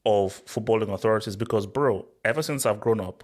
[0.06, 3.24] of footballing authorities because, bro, ever since I've grown up,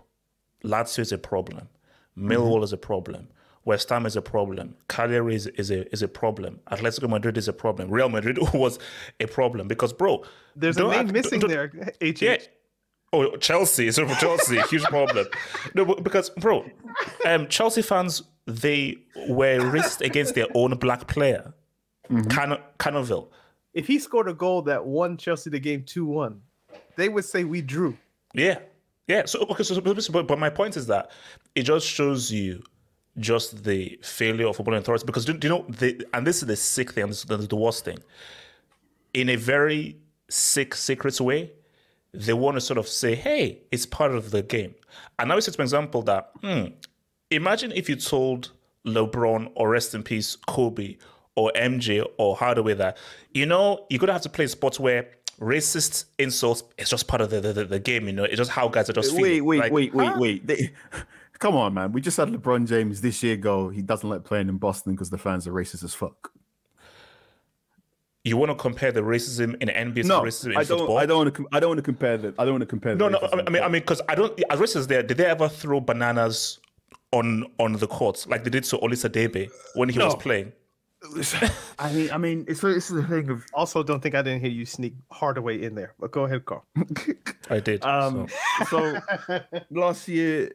[0.64, 1.70] Lazio is a problem,
[2.18, 2.32] mm-hmm.
[2.32, 3.30] Millwall is a problem,
[3.68, 7.48] West Ham is a problem, Cagliari is, is a is a problem, Atletico Madrid is
[7.50, 8.80] a problem, Real Madrid was
[9.20, 10.24] a problem because, bro,
[10.56, 11.68] There's a don't name act- missing don't- there.
[12.02, 12.22] HH.
[12.22, 12.38] Yeah.
[13.14, 13.92] Oh, Chelsea.
[13.96, 15.26] So for Chelsea, huge problem.
[15.76, 16.66] No, because bro,
[17.26, 18.98] um, Chelsea fans they
[19.28, 21.54] were racist against their own black player,
[22.30, 23.28] Can- Canoville.
[23.74, 26.42] If he scored a goal that won Chelsea the game 2 1,
[26.96, 27.98] they would say we drew.
[28.34, 28.60] Yeah,
[29.08, 29.26] yeah.
[29.26, 31.12] So okay, so, so but, but my point is that
[31.54, 32.64] it just shows you
[33.20, 36.48] just the failure of footballing authorities because do, do you know the and this is
[36.48, 37.98] the sick thing, this is the worst thing.
[39.14, 39.98] In a very
[40.30, 41.52] sick, secret way,
[42.14, 44.76] they want to sort of say, "Hey, it's part of the game."
[45.18, 46.66] And now it's an example that hmm,
[47.32, 48.52] imagine if you told
[48.86, 50.98] LeBron or rest in peace Kobe
[51.36, 52.98] or MJ or Hardaway that
[53.34, 55.08] you know you're gonna have to play sports where
[55.40, 58.08] racist insults is just part of the, the, the game.
[58.08, 59.46] You know, it's just how guys are just Wait, feeling.
[59.46, 60.16] wait, Like, wait, wait, huh?
[60.18, 60.48] wait.
[60.48, 60.72] They-
[61.40, 61.92] come on, man.
[61.92, 63.70] We just had LeBron James this year go.
[63.70, 66.32] He doesn't like playing in Boston because the fans are racist as fuck.
[68.24, 70.80] You want to compare the racism in NBA No, to racism in I don't.
[70.80, 70.98] football?
[70.98, 71.48] I don't want to.
[71.54, 72.36] I don't want to compare that.
[72.38, 72.96] I don't want to compare.
[72.96, 73.44] No, the no.
[73.48, 74.38] I mean, I mean, because I don't.
[74.50, 76.60] As racist there, did they ever throw bananas
[77.14, 80.52] on on the courts like they did to Olisa Debe when he was playing?
[81.80, 83.46] I mean, I mean, it's it's the thing of.
[83.54, 85.94] Also, don't think I didn't hear you sneak Hardaway in there.
[86.00, 86.66] But go ahead, Carl.
[87.50, 87.84] I did.
[87.86, 88.28] Um.
[88.70, 88.98] So
[89.70, 90.52] last year,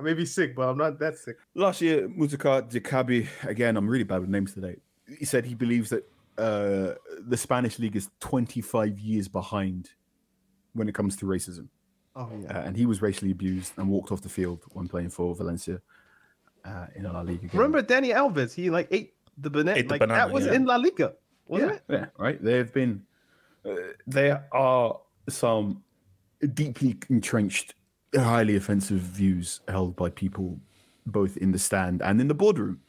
[0.00, 1.36] I may be sick, but I'm not that sick.
[1.54, 3.28] last year, Muzaka Jakabi.
[3.44, 4.76] Again, I'm really bad with names today.
[5.06, 6.04] He said he believes that
[6.38, 6.94] uh,
[7.28, 9.90] the Spanish league is 25 years behind
[10.72, 11.68] when it comes to racism.
[12.16, 12.58] Oh yeah.
[12.58, 15.82] uh, and he was racially abused and walked off the field when playing for Valencia
[16.64, 17.46] uh, in La Liga.
[17.46, 17.50] game.
[17.52, 18.54] Remember Dani Alves?
[18.54, 19.76] He like ate the banana.
[19.76, 20.54] Ate the like banana, that was yeah.
[20.54, 21.12] in La Liga,
[21.46, 22.00] wasn't yeah, it?
[22.00, 22.42] yeah, right.
[22.42, 23.02] There have been,
[23.66, 23.74] uh,
[24.06, 24.98] there are
[25.28, 25.82] some
[26.54, 27.74] deeply entrenched,
[28.14, 30.58] highly offensive views held by people
[31.06, 32.80] both in the stand and in the boardroom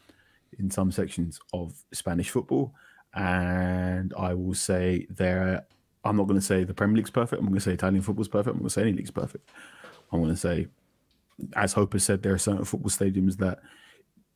[0.60, 2.74] in some sections of Spanish football.
[3.14, 5.66] And I will say there,
[6.04, 7.40] I'm not going to say the Premier League's perfect.
[7.40, 8.54] I'm going to say Italian football's perfect.
[8.54, 9.50] I'm going to say any league's perfect.
[10.12, 10.68] I'm going to say,
[11.56, 13.60] as Hope has said, there are certain football stadiums that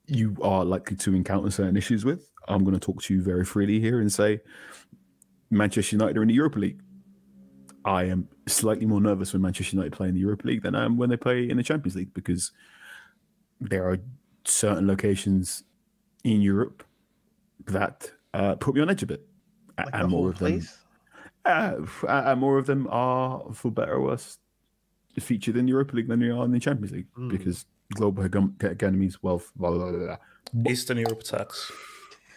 [0.07, 2.29] you are likely to encounter certain issues with.
[2.47, 4.41] I'm going to talk to you very freely here and say
[5.49, 6.79] Manchester United are in the Europa League.
[7.85, 10.83] I am slightly more nervous when Manchester United play in the Europa League than I
[10.85, 12.51] am when they play in the Champions League because
[13.61, 13.99] there are
[14.43, 15.63] certain locations
[16.23, 16.83] in Europe
[17.67, 19.25] that uh, put me on edge a bit.
[19.77, 20.61] Like and the more whole of them.
[21.45, 21.75] Uh,
[22.07, 24.39] and more of them are, for better or worse,
[25.19, 27.29] featured in the Europa League than they are in the Champions League Mm.
[27.29, 29.51] because global hegem- hegemony's wealth.
[29.55, 29.99] Blah, blah, blah,
[30.53, 30.71] blah.
[30.71, 31.71] Eastern Europe tax.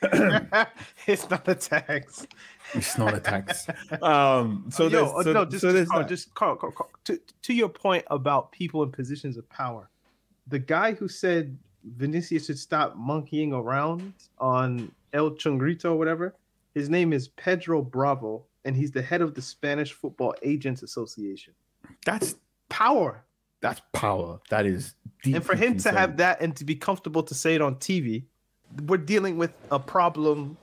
[1.06, 2.26] it's not a tax.
[2.74, 3.66] It's not a tax.
[4.02, 7.20] um, so Yo, there's, uh, so, no, just, so Carl, just Carl, Carl, Carl, to,
[7.42, 9.88] to your point about people in positions of power,
[10.46, 16.34] the guy who said Vinicius should stop monkeying around on El Chungrito or whatever,
[16.74, 21.54] his name is Pedro Bravo, and he's the head of the Spanish Football Agents Association.
[22.04, 22.36] That's
[22.68, 23.24] power.
[23.60, 24.40] That's power.
[24.50, 24.94] That is.
[25.24, 28.24] and for him to have that and to be comfortable to say it on TV,
[28.86, 30.56] we're dealing with a problem.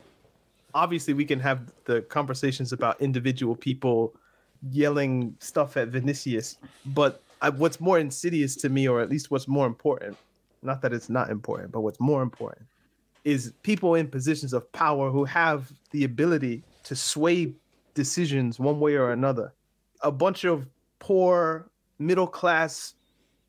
[0.73, 4.13] Obviously, we can have the conversations about individual people
[4.71, 9.47] yelling stuff at Vinicius, but I, what's more insidious to me, or at least what's
[9.47, 10.17] more important,
[10.61, 12.65] not that it's not important, but what's more important,
[13.23, 17.53] is people in positions of power who have the ability to sway
[17.93, 19.53] decisions one way or another.
[20.01, 20.67] A bunch of
[20.99, 22.95] poor, middle class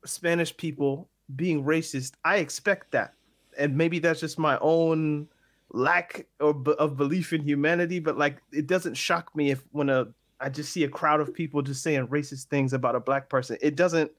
[0.05, 3.13] Spanish people being racist, I expect that.
[3.57, 5.27] And maybe that's just my own
[5.71, 10.07] lack of, of belief in humanity, but like it doesn't shock me if when a
[10.39, 13.57] I just see a crowd of people just saying racist things about a black person.
[13.61, 14.11] It doesn't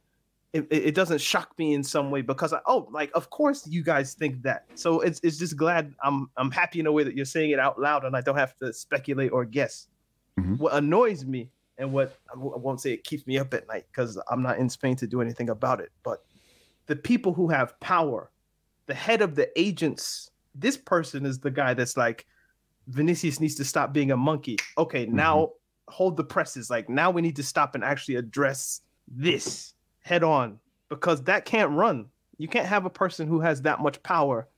[0.52, 3.82] it, it doesn't shock me in some way because I, oh like of course you
[3.82, 4.64] guys think that.
[4.74, 7.58] So it's it's just glad I'm I'm happy in a way that you're saying it
[7.58, 9.88] out loud and I don't have to speculate or guess.
[10.38, 10.56] Mm-hmm.
[10.56, 13.66] What annoys me and what I w- I won't say it keeps me up at
[13.68, 16.24] night because I'm not in Spain to do anything about it, but
[16.86, 18.30] the people who have power,
[18.88, 22.26] the head of the agents, this person is the guy that's like,
[22.88, 24.56] Vinicius needs to stop being a monkey.
[24.76, 25.16] Okay, mm-hmm.
[25.16, 25.50] now
[25.88, 26.68] hold the presses.
[26.70, 30.58] Like, now we need to stop and actually address this head on
[30.88, 32.06] because that can't run.
[32.38, 34.48] You can't have a person who has that much power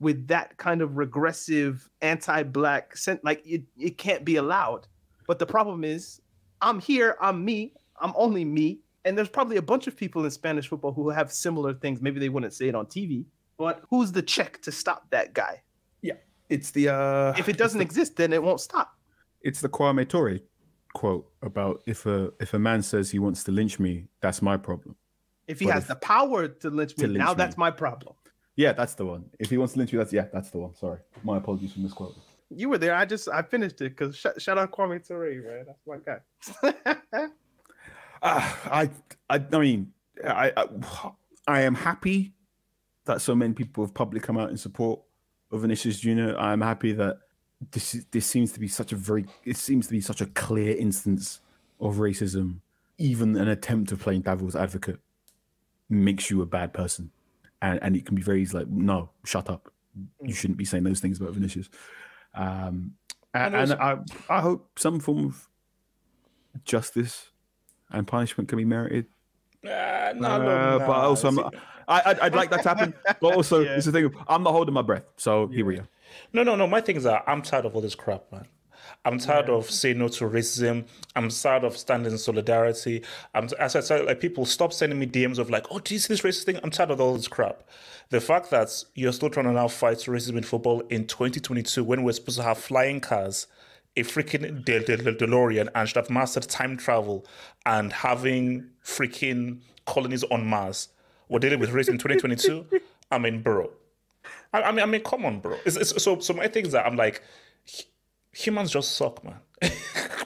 [0.00, 4.86] with that kind of regressive anti-black sent like it, it can't be allowed
[5.26, 6.20] but the problem is
[6.60, 10.30] i'm here i'm me i'm only me and there's probably a bunch of people in
[10.30, 13.24] spanish football who have similar things maybe they wouldn't say it on tv
[13.60, 15.54] but who's the check to stop that guy
[16.08, 16.84] Yeah, it's the.
[16.88, 18.88] uh if it doesn't exist then it won't stop
[19.48, 20.38] It's the Kwame Ture
[21.00, 23.92] quote about if a if a man says he wants to lynch me,
[24.24, 24.92] that's my problem.
[25.52, 27.36] if he But has if- the power to lynch me to lynch now me.
[27.42, 28.14] that's my problem
[28.64, 29.22] Yeah, that's the one.
[29.38, 30.72] If he wants to lynch you, that's yeah, that's the one.
[30.82, 30.98] Sorry,
[31.30, 32.22] my apologies for misquoting.
[32.62, 35.64] you were there i just i finished it because sh- shout out kwame Ture, man
[35.68, 36.18] that's my guy
[38.22, 38.42] Uh,
[38.80, 38.82] I,
[39.34, 39.80] I, I mean,
[40.44, 40.64] I, I,
[41.56, 42.18] I am happy
[43.10, 45.00] that so many people have publicly come out in support
[45.50, 46.38] of Vinicius Junior.
[46.38, 47.18] I am happy that
[47.72, 50.26] this is, this seems to be such a very, it seems to be such a
[50.26, 51.40] clear instance
[51.80, 52.60] of racism.
[52.98, 55.00] Even an attempt of playing devil's advocate
[55.88, 57.10] makes you a bad person,
[57.62, 59.72] and and it can be very easy like, no, shut up.
[60.22, 61.68] You shouldn't be saying those things about Vinicius.
[62.34, 62.92] Um,
[63.34, 63.98] and, And and I,
[64.28, 65.48] I hope some form of
[66.64, 67.30] justice
[67.90, 69.06] and punishment can be merited.
[69.64, 70.92] Uh, no, Uh, no, but no.
[70.92, 71.50] also, I'm
[71.90, 72.94] I, I'd, I'd like that to happen.
[73.20, 74.14] But also, it's the thing.
[74.28, 75.04] I'm not holding my breath.
[75.16, 75.88] So here we are.
[76.32, 76.66] No, no, no.
[76.66, 78.46] My thing is that I'm tired of all this crap, man.
[79.04, 80.86] I'm tired of saying no to racism.
[81.16, 83.02] I'm tired of standing in solidarity.
[83.34, 86.00] I'm as I said, like people stop sending me DMs of like, oh, do you
[86.00, 86.58] see this racist thing?
[86.62, 87.62] I'm tired of all this crap.
[88.10, 92.02] The fact that you're still trying to now fight racism in football in 2022 when
[92.02, 93.46] we're supposed to have flying cars,
[93.96, 97.26] a freaking De- De- De- DeLorean, and should have mastered time travel
[97.64, 100.88] and having freaking colonies on Mars.
[101.30, 102.66] We're dealing with race in 2022.
[103.10, 103.70] I mean, bro.
[104.52, 105.56] I, I mean, I mean, come on, bro.
[105.64, 107.22] It's, it's, so, so my thing is that I'm like,
[108.32, 109.36] humans just suck, man.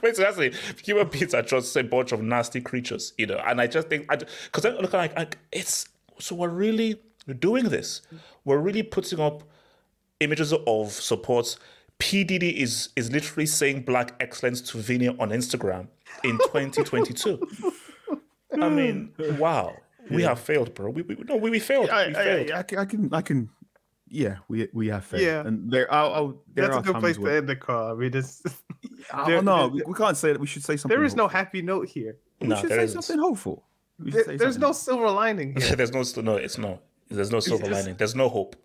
[0.02, 0.52] Basically,
[0.82, 3.36] human beings are just a bunch of nasty creatures, you know.
[3.36, 5.88] And I just think, because I look like, like it's
[6.18, 7.00] so we're really
[7.38, 8.02] doing this.
[8.44, 9.44] We're really putting up
[10.20, 11.56] images of support.
[11.98, 15.88] PDD is is literally saying black excellence to Vinny on Instagram
[16.22, 17.40] in 2022.
[18.60, 19.74] I mean, wow.
[20.10, 20.90] We have failed, bro.
[20.90, 21.90] We, we no, we, we failed.
[21.90, 22.50] I, we I, failed.
[22.50, 23.48] I, I can, I can, I can.
[24.08, 25.22] Yeah, we we have failed.
[25.22, 25.46] Yeah.
[25.46, 27.96] and there, I'll, I'll, there that's are a good times place to end the call
[27.96, 28.46] We just,
[28.82, 30.40] it's there- no, there- we, we can't say that.
[30.40, 30.94] We should say something.
[30.96, 33.02] there is no happy note here We No, should say isn't.
[33.02, 33.64] something hopeful.
[33.98, 36.80] There- say there's no silver lining here There's no, no, it's no.
[37.08, 37.96] There's no silver just- lining.
[37.96, 38.56] There's no hope.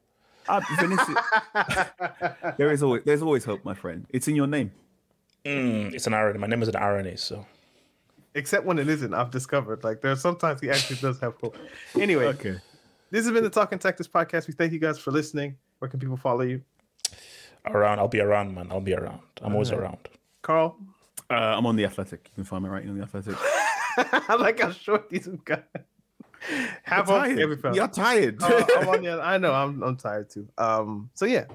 [0.48, 1.18] Uh, Vinicius,
[2.58, 4.06] there is always there's always hope, my friend.
[4.10, 4.72] It's in your name.
[5.46, 6.40] Mm, it's an irony.
[6.40, 7.46] My name is an irony, so
[8.36, 9.14] except when it isn't.
[9.14, 11.58] I've discovered like there are sometimes he actually does have hope.
[12.00, 12.58] Anyway, Okay.
[13.12, 14.48] this has been the Talking Tactics podcast.
[14.48, 15.56] We thank you guys for listening.
[15.80, 16.62] Where can people follow you,
[17.66, 18.00] around.
[18.00, 18.68] I'll be around, man.
[18.72, 19.22] I'll be around.
[19.42, 19.98] I'm always around.
[20.42, 20.78] Carl?
[21.30, 22.22] Uh, I'm on the Athletic.
[22.32, 23.36] You can find me right on the Athletic.
[23.98, 25.60] I like how short these guys.
[26.84, 27.40] Have You're off tired.
[27.40, 27.76] every.
[27.76, 28.42] You're tired.
[28.42, 30.48] Uh, I'm on the, I know I'm I'm tired too.
[30.58, 31.10] Um.
[31.14, 31.46] So yeah,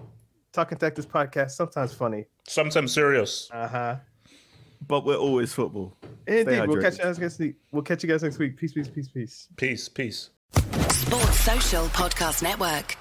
[0.53, 2.27] Talking Tactics podcast sometimes funny.
[2.47, 3.49] Sometimes serious.
[3.53, 3.97] Uh huh.
[4.87, 5.97] But we're always football.
[6.27, 6.67] Indeed.
[6.67, 7.57] We'll catch you guys next week.
[7.73, 8.57] We'll catch you guys next week.
[8.57, 9.49] Peace, peace, peace, peace.
[9.57, 10.31] Peace, peace.
[10.91, 12.97] Sports Social Podcast Network.